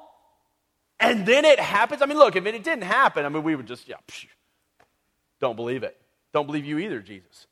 and 1.00 1.26
then 1.26 1.46
it 1.46 1.60
happens. 1.60 2.02
I 2.02 2.06
mean, 2.06 2.18
look, 2.18 2.36
if 2.36 2.46
it 2.46 2.64
didn't 2.64 2.84
happen, 2.84 3.26
I 3.26 3.30
mean, 3.30 3.44
we 3.44 3.56
would 3.56 3.68
just, 3.68 3.88
yeah, 3.88 3.96
psh, 4.08 4.28
don't 5.40 5.56
believe 5.56 5.84
it. 5.84 5.98
Don't 6.34 6.46
believe 6.46 6.66
you 6.66 6.78
either, 6.80 7.00
Jesus. 7.00 7.48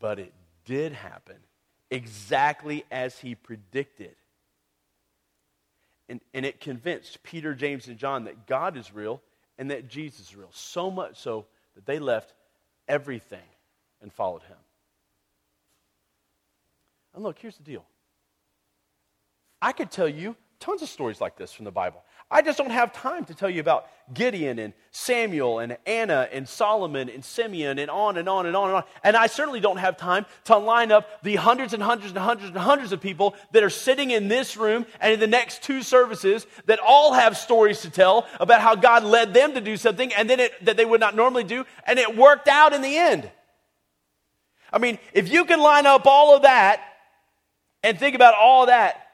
But 0.00 0.18
it 0.18 0.32
did 0.70 0.92
happen 0.92 1.34
exactly 1.90 2.84
as 2.92 3.18
he 3.18 3.34
predicted. 3.34 4.14
And, 6.08 6.20
and 6.32 6.46
it 6.46 6.60
convinced 6.60 7.24
Peter, 7.24 7.56
James, 7.56 7.88
and 7.88 7.98
John 7.98 8.26
that 8.26 8.46
God 8.46 8.76
is 8.76 8.94
real 8.94 9.20
and 9.58 9.72
that 9.72 9.88
Jesus 9.88 10.28
is 10.28 10.36
real. 10.36 10.50
So 10.52 10.88
much 10.88 11.18
so 11.18 11.46
that 11.74 11.86
they 11.86 11.98
left 11.98 12.34
everything 12.86 13.48
and 14.00 14.12
followed 14.12 14.42
him. 14.44 14.56
And 17.14 17.24
look, 17.24 17.40
here's 17.40 17.56
the 17.56 17.64
deal 17.64 17.84
I 19.60 19.72
could 19.72 19.90
tell 19.90 20.08
you 20.08 20.36
tons 20.60 20.82
of 20.82 20.88
stories 20.88 21.20
like 21.20 21.36
this 21.36 21.52
from 21.52 21.64
the 21.64 21.72
Bible. 21.72 22.04
I 22.30 22.42
just 22.42 22.58
don't 22.58 22.70
have 22.70 22.92
time 22.92 23.24
to 23.24 23.34
tell 23.34 23.50
you 23.50 23.60
about 23.60 23.86
Gideon 24.14 24.60
and 24.60 24.72
Samuel 24.92 25.58
and 25.58 25.76
Anna 25.84 26.28
and 26.30 26.48
Solomon 26.48 27.08
and 27.08 27.24
Simeon 27.24 27.78
and 27.80 27.90
on 27.90 28.16
and 28.16 28.28
on 28.28 28.46
and 28.46 28.54
on 28.54 28.68
and 28.68 28.76
on. 28.76 28.84
And 29.02 29.16
I 29.16 29.26
certainly 29.26 29.58
don't 29.58 29.78
have 29.78 29.96
time 29.96 30.26
to 30.44 30.56
line 30.56 30.92
up 30.92 31.22
the 31.22 31.36
hundreds 31.36 31.74
and 31.74 31.82
hundreds 31.82 32.10
and 32.10 32.18
hundreds 32.18 32.50
and 32.50 32.58
hundreds 32.58 32.92
of 32.92 33.00
people 33.00 33.34
that 33.50 33.64
are 33.64 33.70
sitting 33.70 34.12
in 34.12 34.28
this 34.28 34.56
room 34.56 34.86
and 35.00 35.12
in 35.12 35.18
the 35.18 35.26
next 35.26 35.62
two 35.64 35.82
services 35.82 36.46
that 36.66 36.78
all 36.78 37.14
have 37.14 37.36
stories 37.36 37.80
to 37.82 37.90
tell 37.90 38.26
about 38.38 38.60
how 38.60 38.76
God 38.76 39.02
led 39.02 39.34
them 39.34 39.54
to 39.54 39.60
do 39.60 39.76
something 39.76 40.12
and 40.14 40.30
then 40.30 40.38
it, 40.38 40.64
that 40.64 40.76
they 40.76 40.84
would 40.84 41.00
not 41.00 41.16
normally 41.16 41.44
do, 41.44 41.64
and 41.84 41.98
it 41.98 42.16
worked 42.16 42.46
out 42.46 42.72
in 42.72 42.82
the 42.82 42.96
end. 42.96 43.28
I 44.72 44.78
mean, 44.78 44.98
if 45.12 45.32
you 45.32 45.44
can 45.46 45.60
line 45.60 45.86
up 45.86 46.06
all 46.06 46.36
of 46.36 46.42
that 46.42 46.80
and 47.82 47.98
think 47.98 48.14
about 48.14 48.34
all 48.34 48.66
that, 48.66 49.09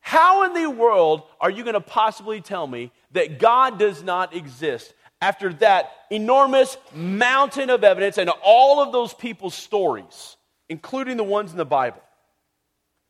how 0.00 0.44
in 0.44 0.54
the 0.54 0.70
world 0.70 1.22
are 1.40 1.50
you 1.50 1.62
going 1.62 1.74
to 1.74 1.80
possibly 1.80 2.40
tell 2.40 2.66
me 2.66 2.90
that 3.12 3.38
God 3.38 3.78
does 3.78 4.02
not 4.02 4.34
exist 4.34 4.94
after 5.20 5.52
that 5.54 5.92
enormous 6.10 6.76
mountain 6.94 7.70
of 7.70 7.84
evidence 7.84 8.18
and 8.18 8.30
all 8.42 8.80
of 8.80 8.92
those 8.92 9.12
people's 9.12 9.54
stories, 9.54 10.36
including 10.68 11.16
the 11.16 11.24
ones 11.24 11.52
in 11.52 11.58
the 11.58 11.66
Bible? 11.66 12.02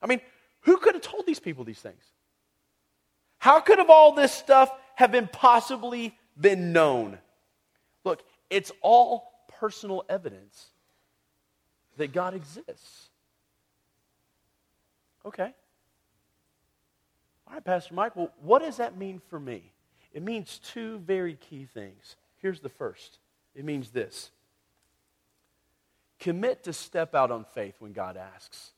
I 0.03 0.07
mean, 0.07 0.21
who 0.63 0.77
could 0.79 0.95
have 0.95 1.03
told 1.03 1.27
these 1.27 1.41
people 1.41 1.65
these 1.65 1.79
things? 1.79 2.03
How 3.39 3.61
could 3.61 3.79
have 3.79 3.91
all 3.91 4.13
this 4.13 4.33
stuff 4.33 4.71
have 4.97 5.13
been 5.13 5.29
possibly 5.29 6.17
been 6.39 6.73
known? 6.73 7.19
Look, 8.05 8.23
it's 8.51 8.73
all 8.83 9.31
personal 9.59 10.05
evidence 10.09 10.67
that 11.97 12.13
God 12.13 12.35
exists. 12.35 13.09
Okay. 15.25 15.55
All 17.51 17.55
right, 17.55 17.65
Pastor 17.65 17.95
Mike, 17.95 18.15
well, 18.15 18.31
what 18.43 18.63
does 18.63 18.77
that 18.77 18.97
mean 18.97 19.21
for 19.29 19.41
me? 19.41 19.73
It 20.13 20.23
means 20.23 20.61
two 20.63 20.99
very 20.99 21.35
key 21.35 21.65
things. 21.65 22.15
Here's 22.37 22.61
the 22.61 22.69
first 22.69 23.19
it 23.57 23.65
means 23.65 23.91
this 23.91 24.31
commit 26.21 26.63
to 26.65 26.73
step 26.73 27.15
out 27.15 27.33
on 27.33 27.45
faith 27.55 27.75
when 27.81 27.93
God 27.93 28.17
asks. 28.17 28.71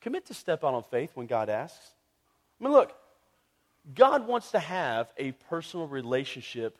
Commit 0.00 0.26
to 0.26 0.34
step 0.34 0.64
out 0.64 0.74
on 0.74 0.82
faith 0.82 1.12
when 1.14 1.28
God 1.28 1.48
asks. 1.48 1.92
I 2.60 2.64
mean, 2.64 2.72
look, 2.72 2.92
God 3.94 4.26
wants 4.26 4.50
to 4.50 4.58
have 4.58 5.12
a 5.16 5.30
personal 5.32 5.86
relationship 5.86 6.76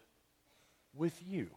with 0.96 1.22
you. 1.24 1.48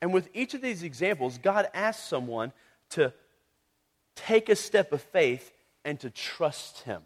And 0.00 0.14
with 0.14 0.30
each 0.32 0.54
of 0.54 0.62
these 0.62 0.84
examples, 0.84 1.36
God 1.36 1.68
asks 1.74 2.08
someone 2.08 2.52
to 2.90 3.12
take 4.14 4.48
a 4.48 4.56
step 4.56 4.92
of 4.92 5.02
faith 5.02 5.52
and 5.84 6.00
to 6.00 6.08
trust 6.08 6.80
Him. 6.84 7.02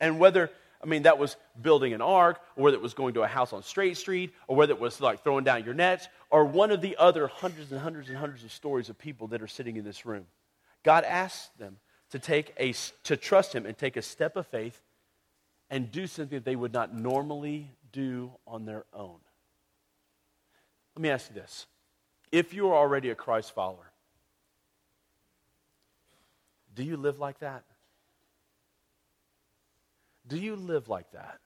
And 0.00 0.18
whether, 0.18 0.50
I 0.82 0.86
mean, 0.86 1.04
that 1.04 1.18
was 1.18 1.36
building 1.60 1.92
an 1.92 2.02
ark, 2.02 2.40
or 2.56 2.64
whether 2.64 2.76
it 2.76 2.82
was 2.82 2.94
going 2.94 3.14
to 3.14 3.22
a 3.22 3.26
house 3.26 3.52
on 3.52 3.62
Straight 3.62 3.96
Street, 3.96 4.32
or 4.48 4.56
whether 4.56 4.72
it 4.72 4.80
was 4.80 5.00
like 5.00 5.22
throwing 5.22 5.44
down 5.44 5.64
your 5.64 5.74
nets, 5.74 6.08
or 6.30 6.44
one 6.44 6.70
of 6.70 6.80
the 6.80 6.96
other 6.96 7.28
hundreds 7.28 7.70
and 7.70 7.80
hundreds 7.80 8.08
and 8.08 8.18
hundreds 8.18 8.44
of 8.44 8.52
stories 8.52 8.88
of 8.88 8.98
people 8.98 9.28
that 9.28 9.42
are 9.42 9.48
sitting 9.48 9.76
in 9.76 9.84
this 9.84 10.04
room. 10.04 10.26
God 10.82 11.04
asked 11.04 11.56
them 11.58 11.76
to 12.10 12.18
take 12.18 12.52
a, 12.58 12.72
to 13.04 13.16
trust 13.16 13.54
Him 13.54 13.64
and 13.66 13.76
take 13.76 13.96
a 13.96 14.02
step 14.02 14.36
of 14.36 14.46
faith 14.46 14.80
and 15.70 15.90
do 15.90 16.06
something 16.06 16.36
that 16.36 16.44
they 16.44 16.56
would 16.56 16.72
not 16.72 16.94
normally 16.94 17.70
do 17.92 18.32
on 18.46 18.64
their 18.64 18.84
own. 18.92 19.18
Let 20.94 21.02
me 21.02 21.10
ask 21.10 21.30
you 21.30 21.40
this. 21.40 21.66
If 22.30 22.52
you 22.52 22.68
are 22.68 22.74
already 22.74 23.10
a 23.10 23.14
Christ 23.14 23.54
follower, 23.54 23.90
do 26.74 26.82
you 26.82 26.96
live 26.96 27.18
like 27.18 27.38
that? 27.40 27.64
Do 30.26 30.38
you 30.38 30.56
live 30.56 30.88
like 30.88 31.10
that? 31.12 31.38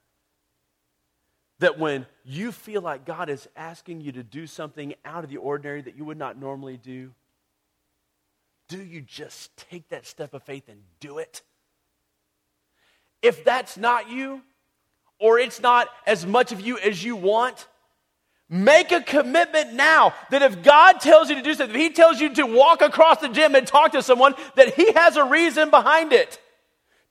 That 1.61 1.79
when 1.79 2.07
you 2.25 2.53
feel 2.53 2.83
like 2.83 3.07
God 3.07 3.31
is 3.31 3.49
asking 3.57 4.03
you 4.03 4.13
to 4.13 4.23
do 4.23 4.47
something 4.47 4.95
out 5.05 5.25
of 5.25 5.31
the 5.31 5.39
ordinary 5.39 5.81
that 5.83 5.97
you 5.97 6.05
would 6.05 6.19
not 6.19 6.39
normally 6.39 6.77
do, 6.77 7.13
do 8.69 8.83
you 8.83 9.01
just 9.01 9.57
take 9.57 9.89
that 9.89 10.07
step 10.07 10.35
of 10.35 10.43
faith 10.43 10.69
and 10.69 10.83
do 11.01 11.19
it? 11.19 11.43
If 13.23 13.45
that's 13.45 13.77
not 13.77 14.11
you, 14.11 14.43
or 15.19 15.39
it's 15.39 15.61
not 15.61 15.89
as 16.07 16.27
much 16.27 16.53
of 16.53 16.61
you 16.61 16.79
as 16.79 17.03
you 17.03 17.17
want, 17.17 17.67
make 18.49 18.93
a 18.93 19.01
commitment 19.01 19.73
now 19.73 20.15
that 20.31 20.43
if 20.43 20.63
God 20.63 21.01
tells 21.01 21.31
you 21.31 21.37
to 21.37 21.43
do 21.43 21.55
something, 21.55 21.75
if 21.75 21.81
He 21.81 21.91
tells 21.91 22.21
you 22.21 22.35
to 22.35 22.45
walk 22.45 22.83
across 22.83 23.19
the 23.19 23.29
gym 23.29 23.55
and 23.55 23.67
talk 23.67 23.93
to 23.93 24.03
someone, 24.03 24.35
that 24.57 24.75
He 24.75 24.93
has 24.93 25.17
a 25.17 25.25
reason 25.25 25.71
behind 25.71 26.13
it. 26.13 26.39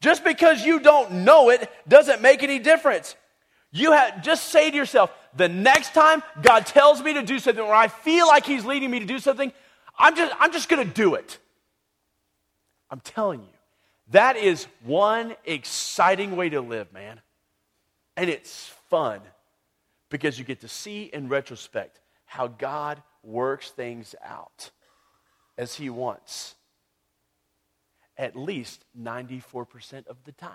Just 0.01 0.23
because 0.23 0.65
you 0.65 0.79
don't 0.79 1.11
know 1.23 1.49
it 1.49 1.69
doesn't 1.87 2.21
make 2.21 2.43
any 2.43 2.59
difference. 2.59 3.15
You 3.71 3.91
have 3.91 4.23
just 4.23 4.49
say 4.49 4.71
to 4.71 4.77
yourself, 4.77 5.11
the 5.35 5.49
next 5.49 5.93
time 5.93 6.23
God 6.41 6.65
tells 6.65 7.01
me 7.01 7.13
to 7.13 7.23
do 7.23 7.39
something 7.39 7.63
or 7.63 7.73
I 7.73 7.87
feel 7.87 8.27
like 8.27 8.45
he's 8.45 8.65
leading 8.65 8.89
me 8.91 8.99
to 8.99 9.05
do 9.05 9.19
something, 9.19 9.51
I'm 9.97 10.15
just 10.15 10.33
I'm 10.39 10.51
just 10.51 10.69
going 10.69 10.87
to 10.87 10.93
do 10.93 11.15
it. 11.15 11.37
I'm 12.89 12.99
telling 12.99 13.41
you. 13.41 13.47
That 14.11 14.37
is 14.37 14.67
one 14.83 15.35
exciting 15.45 16.35
way 16.35 16.49
to 16.49 16.61
live, 16.61 16.93
man. 16.93 17.21
And 18.15 18.29
it's 18.29 18.71
fun 18.89 19.21
because 20.09 20.37
you 20.37 20.45
get 20.45 20.61
to 20.61 20.67
see 20.67 21.03
in 21.11 21.27
retrospect 21.27 21.99
how 22.25 22.47
God 22.47 23.01
works 23.23 23.71
things 23.71 24.13
out 24.23 24.69
as 25.57 25.75
he 25.75 25.89
wants. 25.89 26.55
At 28.17 28.35
least 28.35 28.83
94% 28.99 30.07
of 30.07 30.17
the 30.23 30.31
time. 30.31 30.51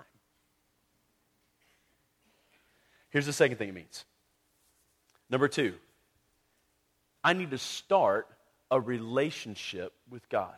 Here's 3.09 3.25
the 3.25 3.33
second 3.33 3.57
thing 3.57 3.69
it 3.69 3.75
means. 3.75 4.05
Number 5.29 5.47
two, 5.47 5.75
I 7.23 7.33
need 7.33 7.51
to 7.51 7.57
start 7.57 8.27
a 8.69 8.79
relationship 8.79 9.93
with 10.09 10.27
God. 10.29 10.55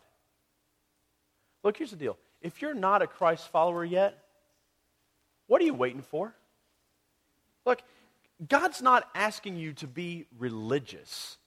Look, 1.62 1.76
here's 1.76 1.90
the 1.90 1.96
deal. 1.96 2.16
If 2.40 2.62
you're 2.62 2.74
not 2.74 3.02
a 3.02 3.06
Christ 3.06 3.48
follower 3.48 3.84
yet, 3.84 4.18
what 5.46 5.60
are 5.60 5.64
you 5.64 5.74
waiting 5.74 6.02
for? 6.02 6.34
Look, 7.66 7.80
God's 8.48 8.82
not 8.82 9.08
asking 9.14 9.56
you 9.56 9.72
to 9.74 9.86
be 9.86 10.26
religious. 10.38 11.38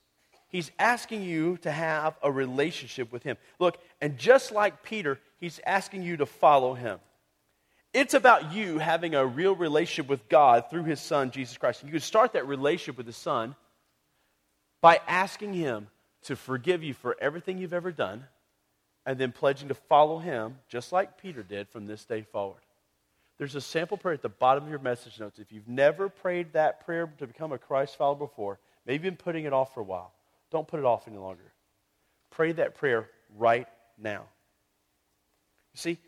He's 0.50 0.72
asking 0.80 1.24
you 1.24 1.58
to 1.58 1.72
have 1.72 2.17
a 2.24 2.32
relationship 2.32 3.12
with 3.12 3.24
Him. 3.24 3.38
Look, 3.60 3.78
and 4.02 4.17
just 4.17 4.52
like 4.52 4.84
Peter, 4.84 5.20
He's 5.39 5.60
asking 5.65 6.04
you 6.04 6.17
to 6.17 6.26
follow 6.26 6.73
Him. 6.73 7.00
It's 7.93 8.13
about 8.13 8.54
you 8.54 8.80
having 8.80 9.15
a 9.15 9.26
real 9.26 9.56
relationship 9.56 10.10
with 10.10 10.28
God 10.30 10.69
through 10.69 10.84
His 10.84 11.00
Son, 11.00 11.32
Jesus 11.32 11.58
Christ. 11.58 11.84
You 11.84 11.91
can 11.91 12.00
start 12.00 12.34
that 12.34 12.47
relationship 12.47 12.97
with 12.97 13.06
the 13.06 13.13
Son 13.13 13.56
by 14.82 15.00
asking 15.08 15.54
Him 15.54 15.88
to 16.23 16.36
forgive 16.36 16.84
you 16.84 16.93
for 16.93 17.15
everything 17.19 17.58
you've 17.58 17.73
ever 17.73 17.91
done 17.91 18.26
and 19.06 19.17
then 19.17 19.32
pledging 19.32 19.69
to 19.69 19.73
follow 19.73 20.19
Him, 20.19 20.58
just 20.67 20.91
like 20.91 21.21
Peter 21.21 21.43
did 21.43 21.69
from 21.69 21.88
this 21.88 22.04
day 22.06 22.23
forward. 22.23 22.62
There's 23.38 23.56
a 23.56 23.62
sample 23.62 23.97
prayer 23.97 24.15
at 24.15 24.21
the 24.21 24.30
bottom 24.30 24.63
of 24.63 24.69
your 24.69 24.80
message 24.80 25.19
notes. 25.19 25.39
If 25.39 25.52
you've 25.52 25.67
never 25.67 26.10
prayed 26.10 26.54
that 26.54 26.86
prayer 26.86 27.12
to 27.19 27.28
become 27.28 27.52
a 27.52 27.58
Christ 27.58 27.95
follower 27.95 28.15
before, 28.15 28.60
maybe 28.86 29.06
you've 29.06 29.17
been 29.17 29.23
putting 29.23 29.45
it 29.45 29.54
off 29.54 29.73
for 29.73 29.82
a 29.82 29.84
while. 29.84 30.12
Don't 30.52 30.67
put 30.67 30.80
it 30.80 30.86
off 30.86 31.08
any 31.08 31.17
longer. 31.17 31.54
Pray 32.32 32.52
that 32.54 32.76
prayer 32.76 33.08
right 33.38 33.67
now. 33.97 34.26
See, 35.77 35.99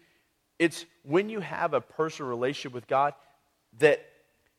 it's 0.58 0.86
when 1.04 1.30
you 1.30 1.40
have 1.40 1.74
a 1.74 1.82
personal 1.82 2.30
relationship 2.30 2.74
with 2.74 2.88
God 2.88 3.14
that 3.80 4.04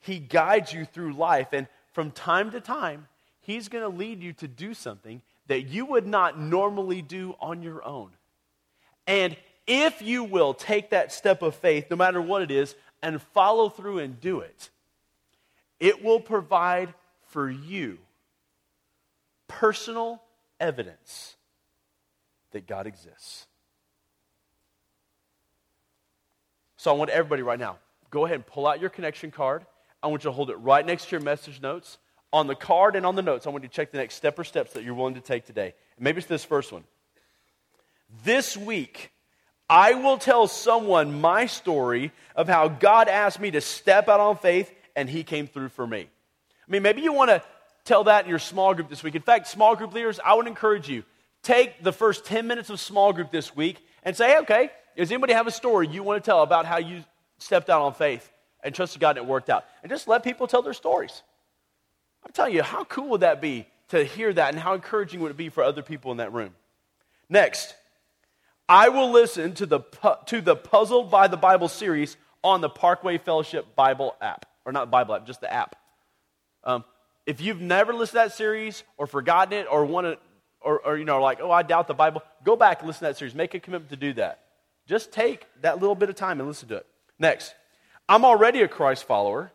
He 0.00 0.18
guides 0.18 0.72
you 0.72 0.84
through 0.84 1.12
life. 1.14 1.48
And 1.52 1.66
from 1.92 2.10
time 2.10 2.52
to 2.52 2.60
time, 2.60 3.08
He's 3.40 3.68
going 3.68 3.82
to 3.82 3.96
lead 3.96 4.22
you 4.22 4.32
to 4.34 4.48
do 4.48 4.72
something 4.72 5.20
that 5.48 5.62
you 5.62 5.84
would 5.86 6.06
not 6.06 6.38
normally 6.38 7.02
do 7.02 7.34
on 7.40 7.62
your 7.62 7.84
own. 7.84 8.10
And 9.06 9.36
if 9.66 10.00
you 10.00 10.22
will 10.24 10.54
take 10.54 10.90
that 10.90 11.12
step 11.12 11.42
of 11.42 11.56
faith, 11.56 11.86
no 11.90 11.96
matter 11.96 12.22
what 12.22 12.42
it 12.42 12.50
is, 12.50 12.74
and 13.02 13.20
follow 13.20 13.68
through 13.68 13.98
and 13.98 14.20
do 14.20 14.40
it, 14.40 14.70
it 15.80 16.04
will 16.04 16.20
provide 16.20 16.94
for 17.28 17.50
you 17.50 17.98
personal 19.48 20.22
evidence 20.60 21.34
that 22.52 22.66
God 22.66 22.86
exists. 22.86 23.46
So 26.80 26.90
I 26.90 26.96
want 26.96 27.10
everybody 27.10 27.42
right 27.42 27.58
now, 27.58 27.76
go 28.10 28.24
ahead 28.24 28.36
and 28.36 28.46
pull 28.46 28.66
out 28.66 28.80
your 28.80 28.88
connection 28.88 29.30
card. 29.30 29.66
I 30.02 30.06
want 30.06 30.24
you 30.24 30.30
to 30.30 30.32
hold 30.32 30.48
it 30.48 30.54
right 30.54 30.86
next 30.86 31.04
to 31.04 31.10
your 31.10 31.20
message 31.20 31.60
notes. 31.60 31.98
On 32.32 32.46
the 32.46 32.54
card 32.54 32.96
and 32.96 33.04
on 33.04 33.16
the 33.16 33.20
notes, 33.20 33.46
I 33.46 33.50
want 33.50 33.64
you 33.64 33.68
to 33.68 33.74
check 33.74 33.92
the 33.92 33.98
next 33.98 34.14
step 34.14 34.38
or 34.38 34.44
steps 34.44 34.72
that 34.72 34.82
you're 34.82 34.94
willing 34.94 35.12
to 35.12 35.20
take 35.20 35.44
today. 35.44 35.74
maybe 35.98 36.16
it's 36.16 36.26
this 36.26 36.42
first 36.42 36.72
one. 36.72 36.84
This 38.24 38.56
week, 38.56 39.12
I 39.68 39.92
will 39.92 40.16
tell 40.16 40.46
someone 40.46 41.20
my 41.20 41.44
story 41.44 42.12
of 42.34 42.48
how 42.48 42.68
God 42.68 43.08
asked 43.08 43.40
me 43.40 43.50
to 43.50 43.60
step 43.60 44.08
out 44.08 44.20
on 44.20 44.38
faith 44.38 44.72
and 44.96 45.06
He 45.06 45.22
came 45.22 45.48
through 45.48 45.68
for 45.68 45.86
me. 45.86 46.08
I 46.08 46.70
mean, 46.70 46.80
maybe 46.80 47.02
you 47.02 47.12
want 47.12 47.28
to 47.28 47.42
tell 47.84 48.04
that 48.04 48.24
in 48.24 48.30
your 48.30 48.38
small 48.38 48.72
group 48.72 48.88
this 48.88 49.02
week. 49.02 49.14
In 49.14 49.20
fact, 49.20 49.48
small 49.48 49.76
group 49.76 49.92
leaders, 49.92 50.18
I 50.24 50.32
would 50.32 50.46
encourage 50.46 50.88
you 50.88 51.04
take 51.42 51.82
the 51.82 51.92
first 51.92 52.24
10 52.24 52.46
minutes 52.46 52.70
of 52.70 52.80
small 52.80 53.12
group 53.12 53.30
this 53.30 53.54
week 53.54 53.84
and 54.02 54.16
say, 54.16 54.38
okay, 54.38 54.70
does 54.96 55.10
anybody 55.10 55.32
have 55.32 55.46
a 55.46 55.52
story 55.52 55.88
you 55.88 56.02
want 56.02 56.22
to 56.22 56.28
tell 56.28 56.42
about 56.42 56.66
how 56.66 56.78
you 56.78 57.04
stepped 57.38 57.70
out 57.70 57.82
on 57.82 57.94
faith 57.94 58.30
and 58.62 58.74
trusted 58.74 59.00
God 59.00 59.16
and 59.16 59.26
it 59.26 59.30
worked 59.30 59.50
out? 59.50 59.64
And 59.82 59.90
just 59.90 60.08
let 60.08 60.22
people 60.22 60.46
tell 60.46 60.62
their 60.62 60.74
stories. 60.74 61.22
I'm 62.24 62.32
telling 62.32 62.54
you, 62.54 62.62
how 62.62 62.84
cool 62.84 63.08
would 63.10 63.22
that 63.22 63.40
be 63.40 63.66
to 63.88 64.04
hear 64.04 64.32
that 64.32 64.52
and 64.52 64.58
how 64.58 64.74
encouraging 64.74 65.20
would 65.20 65.30
it 65.30 65.36
be 65.36 65.48
for 65.48 65.62
other 65.64 65.82
people 65.82 66.10
in 66.10 66.18
that 66.18 66.32
room? 66.32 66.54
Next, 67.28 67.74
I 68.68 68.88
will 68.88 69.10
listen 69.10 69.54
to 69.54 69.66
the, 69.66 69.80
to 70.26 70.40
the 70.40 70.56
Puzzled 70.56 71.10
by 71.10 71.28
the 71.28 71.36
Bible 71.36 71.68
series 71.68 72.16
on 72.44 72.60
the 72.60 72.68
Parkway 72.68 73.18
Fellowship 73.18 73.74
Bible 73.74 74.16
app. 74.20 74.46
Or 74.64 74.72
not 74.72 74.90
Bible 74.90 75.14
app, 75.14 75.26
just 75.26 75.40
the 75.40 75.52
app. 75.52 75.76
Um, 76.64 76.84
if 77.26 77.40
you've 77.40 77.60
never 77.60 77.92
listened 77.92 78.22
to 78.22 78.28
that 78.28 78.32
series 78.34 78.84
or 78.96 79.06
forgotten 79.06 79.54
it 79.54 79.66
or 79.70 79.84
want 79.84 80.06
to, 80.06 80.18
or, 80.60 80.78
or, 80.80 80.98
you 80.98 81.04
know, 81.04 81.22
like, 81.22 81.40
oh, 81.40 81.50
I 81.50 81.62
doubt 81.62 81.88
the 81.88 81.94
Bible, 81.94 82.22
go 82.44 82.56
back 82.56 82.80
and 82.80 82.86
listen 82.86 83.00
to 83.00 83.04
that 83.06 83.16
series. 83.16 83.34
Make 83.34 83.54
a 83.54 83.60
commitment 83.60 83.90
to 83.90 83.96
do 83.96 84.12
that. 84.14 84.40
Just 84.90 85.12
take 85.12 85.46
that 85.60 85.78
little 85.78 85.94
bit 85.94 86.08
of 86.08 86.16
time 86.16 86.40
and 86.40 86.48
listen 86.48 86.68
to 86.70 86.74
it. 86.74 86.86
Next, 87.16 87.54
I'm 88.08 88.24
already 88.24 88.62
a 88.62 88.66
Christ 88.66 89.04
follower, 89.04 89.52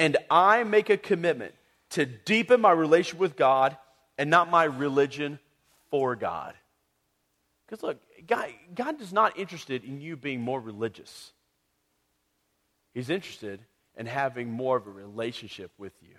and 0.00 0.16
I 0.28 0.64
make 0.64 0.90
a 0.90 0.96
commitment 0.96 1.54
to 1.90 2.04
deepen 2.04 2.60
my 2.60 2.72
relationship 2.72 3.20
with 3.20 3.36
God 3.36 3.76
and 4.18 4.30
not 4.30 4.50
my 4.50 4.64
religion 4.64 5.38
for 5.92 6.16
God. 6.16 6.54
Because 7.64 7.84
look, 7.84 8.00
God, 8.26 8.48
God 8.74 9.00
is 9.00 9.12
not 9.12 9.38
interested 9.38 9.84
in 9.84 10.00
you 10.00 10.16
being 10.16 10.40
more 10.40 10.60
religious. 10.60 11.30
He's 12.94 13.10
interested 13.10 13.60
in 13.96 14.06
having 14.06 14.50
more 14.50 14.76
of 14.76 14.88
a 14.88 14.90
relationship 14.90 15.70
with 15.78 15.92
you. 16.02 16.16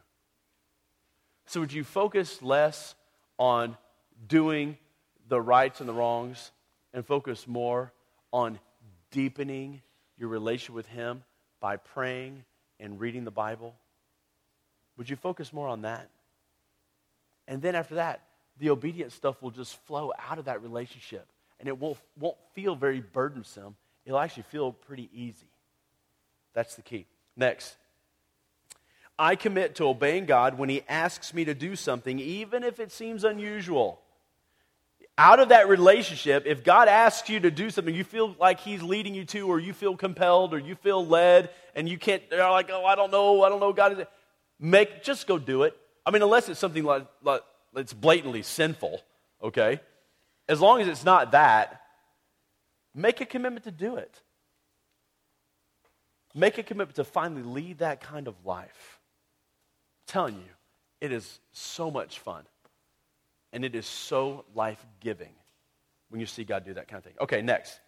So 1.45 1.59
would 1.59 1.73
you 1.73 1.83
focus 1.83 2.41
less 2.41 2.95
on 3.37 3.75
doing 4.25 4.77
the 5.27 5.41
rights 5.41 5.81
and 5.81 5.89
the 5.89 5.93
wrongs 5.93 6.51
and 6.93 7.05
focus 7.05 7.49
more 7.49 7.91
on 8.31 8.59
deepening 9.11 9.81
your 10.17 10.29
relationship 10.29 10.75
with 10.75 10.87
Him 10.87 11.23
by 11.59 11.77
praying 11.77 12.43
and 12.79 12.99
reading 12.99 13.23
the 13.23 13.31
Bible? 13.31 13.75
Would 14.97 15.09
you 15.09 15.15
focus 15.15 15.51
more 15.51 15.67
on 15.67 15.81
that? 15.81 16.09
And 17.47 17.61
then 17.61 17.75
after 17.75 17.95
that, 17.95 18.21
the 18.57 18.69
obedient 18.69 19.11
stuff 19.11 19.41
will 19.41 19.51
just 19.51 19.75
flow 19.85 20.13
out 20.29 20.39
of 20.39 20.45
that 20.45 20.61
relationship. 20.63 21.27
And 21.59 21.67
it 21.67 21.77
won't, 21.77 21.97
won't 22.19 22.37
feel 22.53 22.75
very 22.75 23.01
burdensome. 23.01 23.75
It'll 24.05 24.19
actually 24.19 24.43
feel 24.43 24.71
pretty 24.71 25.09
easy. 25.13 25.47
That's 26.53 26.75
the 26.75 26.81
key. 26.81 27.05
Next, 27.35 27.75
I 29.17 29.35
commit 29.35 29.75
to 29.75 29.85
obeying 29.85 30.25
God 30.25 30.57
when 30.57 30.69
He 30.69 30.83
asks 30.87 31.33
me 31.33 31.45
to 31.45 31.53
do 31.53 31.75
something, 31.75 32.19
even 32.19 32.63
if 32.63 32.79
it 32.79 32.91
seems 32.91 33.23
unusual. 33.23 34.01
Out 35.17 35.39
of 35.39 35.49
that 35.49 35.69
relationship, 35.69 36.43
if 36.45 36.63
God 36.63 36.89
asks 36.89 37.29
you 37.29 37.39
to 37.39 37.51
do 37.51 37.69
something 37.69 37.95
you 37.95 38.03
feel 38.03 38.35
like 38.39 38.59
He's 38.59 38.83
leading 38.83 39.15
you 39.15 39.23
to, 39.25 39.47
or 39.47 39.59
you 39.59 39.71
feel 39.71 39.95
compelled, 39.95 40.53
or 40.53 40.59
you 40.59 40.75
feel 40.75 41.05
led, 41.05 41.49
and 41.73 41.87
you 41.87 41.97
can't, 41.97 42.21
you're 42.29 42.49
like, 42.49 42.69
oh, 42.69 42.83
I 42.83 42.95
don't 42.95 43.11
know, 43.11 43.43
I 43.43 43.49
don't 43.49 43.61
know, 43.61 43.71
God 43.71 43.99
is 43.99 44.05
make 44.59 45.03
just 45.03 45.27
go 45.27 45.37
do 45.37 45.63
it. 45.63 45.77
I 46.05 46.11
mean, 46.11 46.21
unless 46.21 46.49
it's 46.49 46.59
something 46.59 46.83
like, 46.83 47.07
like 47.23 47.41
it's 47.75 47.93
blatantly 47.93 48.41
sinful, 48.41 49.01
okay? 49.41 49.79
As 50.47 50.61
long 50.61 50.81
as 50.81 50.87
it's 50.87 51.03
not 51.03 51.31
that, 51.31 51.81
make 52.93 53.21
a 53.21 53.25
commitment 53.25 53.65
to 53.65 53.71
do 53.71 53.95
it. 53.95 54.21
Make 56.33 56.57
a 56.57 56.63
commitment 56.63 56.95
to 56.97 57.05
finally 57.05 57.43
lead 57.43 57.79
that 57.79 58.01
kind 58.01 58.27
of 58.27 58.35
life. 58.45 58.99
I'm 60.01 60.11
telling 60.11 60.35
you, 60.35 60.51
it 60.99 61.11
is 61.11 61.39
so 61.53 61.89
much 61.89 62.19
fun. 62.19 62.43
And 63.55 63.63
it 63.63 63.73
is 63.73 63.85
so 63.85 64.43
life 64.53 64.85
giving 64.99 65.31
when 66.09 66.19
you 66.19 66.27
see 66.27 66.43
God 66.43 66.65
do 66.65 66.73
that 66.73 66.89
kind 66.89 66.97
of 66.97 67.05
thing. 67.05 67.13
Okay, 67.21 67.41
next. 67.41 67.79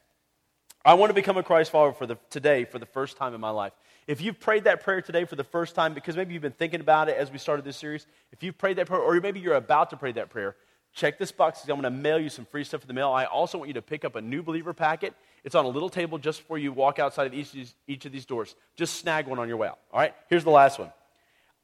I 0.85 0.93
want 0.93 1.09
to 1.09 1.13
become 1.13 1.35
a 1.35 1.43
Christ 1.43 1.71
follower 1.71 1.91
for 1.91 2.05
the, 2.05 2.17
today 2.29 2.63
for 2.63 2.79
the 2.79 2.85
first 2.85 3.17
time 3.17 3.33
in 3.33 3.41
my 3.41 3.49
life. 3.49 3.73
If 4.07 4.21
you've 4.21 4.39
prayed 4.39 4.63
that 4.63 4.81
prayer 4.81 5.01
today 5.01 5.25
for 5.25 5.35
the 5.35 5.43
first 5.43 5.75
time, 5.75 5.93
because 5.93 6.15
maybe 6.15 6.33
you've 6.33 6.41
been 6.41 6.53
thinking 6.53 6.79
about 6.79 7.09
it 7.09 7.17
as 7.17 7.29
we 7.29 7.37
started 7.37 7.65
this 7.65 7.75
series, 7.75 8.07
if 8.31 8.41
you've 8.41 8.57
prayed 8.57 8.77
that 8.77 8.87
prayer, 8.87 9.01
or 9.01 9.19
maybe 9.19 9.41
you're 9.41 9.55
about 9.55 9.89
to 9.89 9.97
pray 9.97 10.13
that 10.13 10.29
prayer, 10.29 10.55
check 10.93 11.19
this 11.19 11.33
box. 11.33 11.59
Because 11.59 11.69
I'm 11.69 11.81
going 11.81 11.93
to 11.93 12.01
mail 12.01 12.17
you 12.17 12.29
some 12.29 12.45
free 12.45 12.63
stuff 12.63 12.81
in 12.83 12.87
the 12.87 12.93
mail. 12.93 13.09
I 13.11 13.25
also 13.25 13.57
want 13.57 13.67
you 13.67 13.73
to 13.73 13.81
pick 13.81 14.05
up 14.05 14.15
a 14.15 14.21
new 14.21 14.41
believer 14.41 14.73
packet. 14.73 15.13
It's 15.43 15.55
on 15.55 15.65
a 15.65 15.69
little 15.69 15.89
table 15.89 16.17
just 16.17 16.39
before 16.39 16.57
you 16.57 16.71
walk 16.71 16.97
outside 16.97 17.27
of 17.27 17.33
each 17.33 17.53
each 17.87 18.05
of 18.05 18.13
these 18.13 18.25
doors. 18.25 18.55
Just 18.77 18.95
snag 18.95 19.27
one 19.27 19.39
on 19.39 19.49
your 19.49 19.57
way 19.57 19.67
out. 19.67 19.79
All 19.91 19.99
right? 19.99 20.15
Here's 20.29 20.45
the 20.45 20.49
last 20.49 20.79
one. 20.79 20.93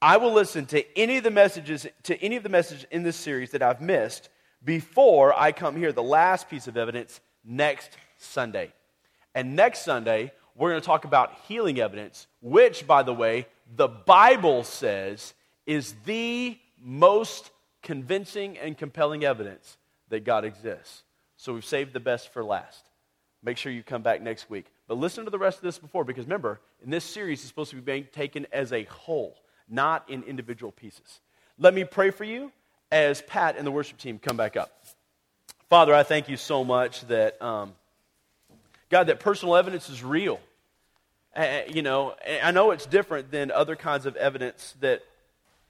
I 0.03 0.17
will 0.17 0.33
listen 0.33 0.65
to 0.65 0.97
any 0.97 1.15
of 1.15 1.23
the 1.23 1.31
messages 1.31 1.87
to 2.03 2.21
any 2.21 2.35
of 2.35 2.43
the 2.43 2.49
messages 2.49 2.85
in 2.91 3.03
this 3.03 3.15
series 3.15 3.51
that 3.51 3.63
I've 3.63 3.79
missed 3.79 4.27
before 4.61 5.33
I 5.33 5.53
come 5.53 5.77
here. 5.77 5.93
The 5.93 6.03
last 6.03 6.49
piece 6.49 6.67
of 6.67 6.75
evidence 6.75 7.21
next 7.45 7.91
Sunday. 8.17 8.73
And 9.33 9.55
next 9.55 9.83
Sunday, 9.83 10.33
we're 10.55 10.71
going 10.71 10.81
to 10.81 10.85
talk 10.85 11.05
about 11.05 11.31
healing 11.47 11.79
evidence, 11.79 12.27
which, 12.41 12.85
by 12.85 13.03
the 13.03 13.13
way, 13.13 13.47
the 13.77 13.87
Bible 13.87 14.65
says 14.65 15.33
is 15.65 15.95
the 16.03 16.57
most 16.81 17.51
convincing 17.81 18.57
and 18.57 18.77
compelling 18.77 19.23
evidence 19.23 19.77
that 20.09 20.25
God 20.25 20.43
exists. 20.43 21.03
So 21.37 21.53
we've 21.53 21.63
saved 21.63 21.93
the 21.93 22.01
best 22.01 22.33
for 22.33 22.43
last. 22.43 22.89
Make 23.41 23.55
sure 23.55 23.71
you 23.71 23.83
come 23.83 24.01
back 24.01 24.21
next 24.21 24.49
week. 24.49 24.65
But 24.85 24.97
listen 24.97 25.23
to 25.23 25.31
the 25.31 25.39
rest 25.39 25.59
of 25.59 25.63
this 25.63 25.79
before, 25.79 26.03
because 26.03 26.25
remember, 26.25 26.59
in 26.83 26.89
this 26.89 27.05
series, 27.05 27.39
it's 27.39 27.47
supposed 27.47 27.69
to 27.69 27.77
be 27.77 27.81
being 27.81 28.07
taken 28.11 28.47
as 28.51 28.73
a 28.73 28.83
whole, 28.83 29.37
not 29.69 30.09
in 30.09 30.23
individual 30.23 30.71
pieces. 30.71 31.19
Let 31.57 31.73
me 31.73 31.83
pray 31.83 32.11
for 32.11 32.23
you 32.23 32.51
as 32.91 33.21
Pat 33.21 33.57
and 33.57 33.65
the 33.65 33.71
worship 33.71 33.97
team 33.97 34.19
come 34.19 34.37
back 34.37 34.55
up. 34.57 34.83
Father, 35.69 35.93
I 35.93 36.03
thank 36.03 36.29
you 36.29 36.37
so 36.37 36.63
much 36.63 37.05
that. 37.07 37.41
Um, 37.41 37.73
God, 38.93 39.07
that 39.07 39.19
personal 39.19 39.55
evidence 39.55 39.89
is 39.89 40.03
real. 40.03 40.39
Uh, 41.35 41.61
you 41.67 41.81
know, 41.81 42.13
I 42.43 42.51
know 42.51 42.69
it's 42.69 42.85
different 42.85 43.31
than 43.31 43.49
other 43.49 43.75
kinds 43.75 44.05
of 44.05 44.15
evidence 44.15 44.75
that 44.81 45.01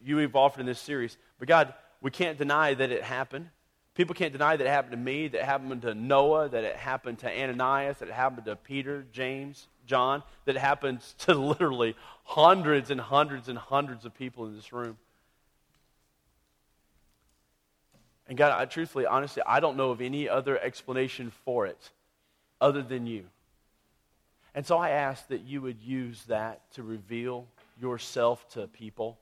you 0.04 0.18
have 0.18 0.36
offered 0.36 0.60
in 0.60 0.66
this 0.66 0.82
series, 0.82 1.18
but 1.40 1.48
God, 1.48 1.74
we 2.02 2.12
can't 2.12 2.38
deny 2.38 2.74
that 2.74 2.92
it 2.92 3.02
happened. 3.02 3.48
People 3.96 4.16
can't 4.16 4.34
deny 4.34 4.56
that 4.56 4.66
it 4.66 4.70
happened 4.70 4.94
to 4.94 4.98
me, 4.98 5.28
that 5.28 5.42
it 5.42 5.46
happened 5.46 5.84
to 5.84 5.94
Noah, 5.94 6.50
that 6.50 6.64
it 6.64 6.76
happened 6.76 7.20
to 7.20 7.30
Ananias, 7.30 8.00
that 8.00 8.10
it 8.10 8.14
happened 8.14 8.46
to 8.46 8.56
Peter, 8.56 9.06
James, 9.12 9.68
John, 9.86 10.24
that 10.46 10.56
it 10.56 10.60
happens 10.60 11.14
to 11.20 11.34
literally 11.36 11.96
hundreds 12.24 12.90
and 12.90 13.00
hundreds 13.00 13.50
and 13.50 13.58
hundreds 13.58 14.06
of 14.06 14.16
people 14.16 14.46
in 14.48 14.56
this 14.56 14.74
room. 14.74 14.98
And 18.28 18.38
God, 18.38 18.60
I, 18.60 18.66
truthfully, 18.66 19.06
honestly, 19.06 19.44
I 19.46 19.60
don't 19.60 19.78
know 19.78 19.92
of 19.92 20.02
any 20.02 20.28
other 20.28 20.58
explanation 20.58 21.32
for 21.46 21.68
it 21.68 21.92
other 22.60 22.82
than 22.82 23.06
you. 23.06 23.26
And 24.56 24.66
so 24.66 24.78
I 24.78 24.90
ask 24.90 25.28
that 25.28 25.42
you 25.42 25.62
would 25.62 25.82
use 25.82 26.24
that 26.26 26.62
to 26.74 26.84
reveal 26.84 27.48
yourself 27.82 28.48
to 28.50 28.68
people. 28.68 29.18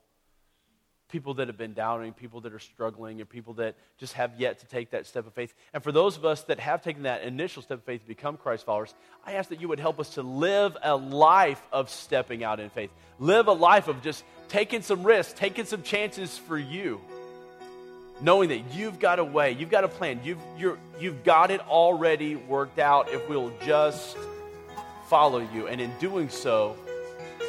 People 1.11 1.35
that 1.35 1.47
have 1.47 1.57
been 1.57 1.73
doubting, 1.73 2.13
people 2.13 2.41
that 2.41 2.53
are 2.53 2.59
struggling, 2.59 3.19
and 3.19 3.29
people 3.29 3.53
that 3.55 3.75
just 3.99 4.13
have 4.13 4.39
yet 4.39 4.59
to 4.59 4.65
take 4.65 4.91
that 4.91 5.05
step 5.05 5.27
of 5.27 5.33
faith. 5.33 5.53
And 5.73 5.83
for 5.83 5.91
those 5.91 6.17
of 6.17 6.25
us 6.25 6.43
that 6.43 6.59
have 6.59 6.81
taken 6.81 7.03
that 7.03 7.23
initial 7.23 7.61
step 7.61 7.79
of 7.79 7.83
faith 7.83 8.01
to 8.01 8.07
become 8.07 8.37
Christ 8.37 8.65
followers, 8.65 8.93
I 9.25 9.33
ask 9.33 9.49
that 9.49 9.61
you 9.61 9.67
would 9.67 9.79
help 9.79 9.99
us 9.99 10.15
to 10.15 10.23
live 10.23 10.75
a 10.81 10.95
life 10.95 11.61
of 11.71 11.89
stepping 11.89 12.43
out 12.43 12.59
in 12.59 12.69
faith. 12.69 12.89
Live 13.19 13.47
a 13.47 13.53
life 13.53 13.87
of 13.87 14.01
just 14.01 14.23
taking 14.49 14.81
some 14.81 15.03
risks, 15.03 15.33
taking 15.33 15.65
some 15.65 15.83
chances 15.83 16.37
for 16.37 16.57
you 16.57 16.99
knowing 18.21 18.49
that 18.49 18.73
you've 18.73 18.99
got 18.99 19.19
a 19.19 19.23
way, 19.23 19.51
you've 19.51 19.71
got 19.71 19.83
a 19.83 19.87
plan, 19.87 20.19
you've, 20.23 20.37
you 20.57 20.77
have 21.01 21.23
got 21.23 21.51
it 21.51 21.59
already 21.61 22.35
worked 22.35 22.79
out 22.79 23.09
if 23.09 23.27
we'll 23.27 23.51
just 23.65 24.15
follow 25.07 25.39
you. 25.53 25.67
And 25.67 25.81
in 25.81 25.91
doing 25.99 26.29
so, 26.29 26.77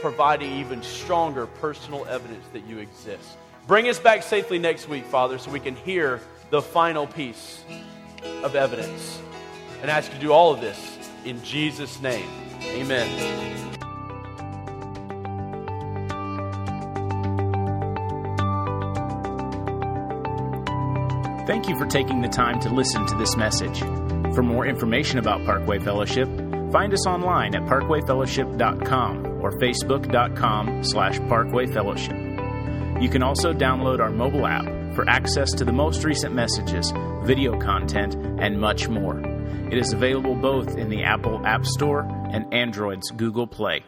providing 0.01 0.53
even 0.59 0.83
stronger 0.83 1.46
personal 1.46 2.05
evidence 2.07 2.44
that 2.53 2.66
you 2.66 2.79
exist. 2.79 3.37
Bring 3.66 3.88
us 3.88 3.98
back 3.98 4.22
safely 4.22 4.59
next 4.59 4.88
week, 4.88 5.05
Father, 5.05 5.38
so 5.38 5.51
we 5.51 5.61
can 5.61 5.77
hear 5.77 6.20
the 6.51 6.61
final 6.61 7.07
piece 7.07 7.64
of 8.42 8.55
evidence. 8.57 9.20
And 9.81 9.90
ask 9.90 10.11
you 10.11 10.18
to 10.18 10.20
do 10.20 10.33
all 10.33 10.53
of 10.53 10.61
this 10.61 11.11
in 11.25 11.42
Jesus' 11.42 12.01
name. 12.01 12.29
Amen. 12.62 13.09
Thank 21.46 21.68
you 21.68 21.77
for 21.77 21.87
taking 21.87 22.20
the 22.20 22.29
time 22.29 22.61
to 22.61 22.70
listen 22.70 23.05
to 23.07 23.16
this 23.16 23.37
message. 23.37 23.81
For 24.35 24.42
more 24.42 24.64
information 24.64 25.18
about 25.18 25.44
Parkway 25.44 25.81
Fellowship, 25.81 26.29
find 26.70 26.92
us 26.94 27.07
online 27.07 27.55
at 27.57 27.62
parkwayfellowship.com 27.62 29.27
or 29.42 29.51
facebook.com 29.59 30.85
slash 30.85 31.18
parkwayfellowship. 31.18 32.21
You 33.02 33.08
can 33.08 33.24
also 33.24 33.52
download 33.52 33.98
our 33.98 34.10
mobile 34.10 34.46
app 34.46 34.64
for 34.94 35.08
access 35.08 35.50
to 35.54 35.64
the 35.64 35.72
most 35.72 36.04
recent 36.04 36.36
messages, 36.36 36.92
video 37.24 37.58
content, 37.58 38.14
and 38.40 38.60
much 38.60 38.88
more. 38.88 39.18
It 39.72 39.76
is 39.76 39.92
available 39.92 40.36
both 40.36 40.78
in 40.78 40.88
the 40.88 41.02
Apple 41.02 41.44
App 41.44 41.66
Store 41.66 42.02
and 42.30 42.54
Android's 42.54 43.10
Google 43.10 43.48
Play. 43.48 43.82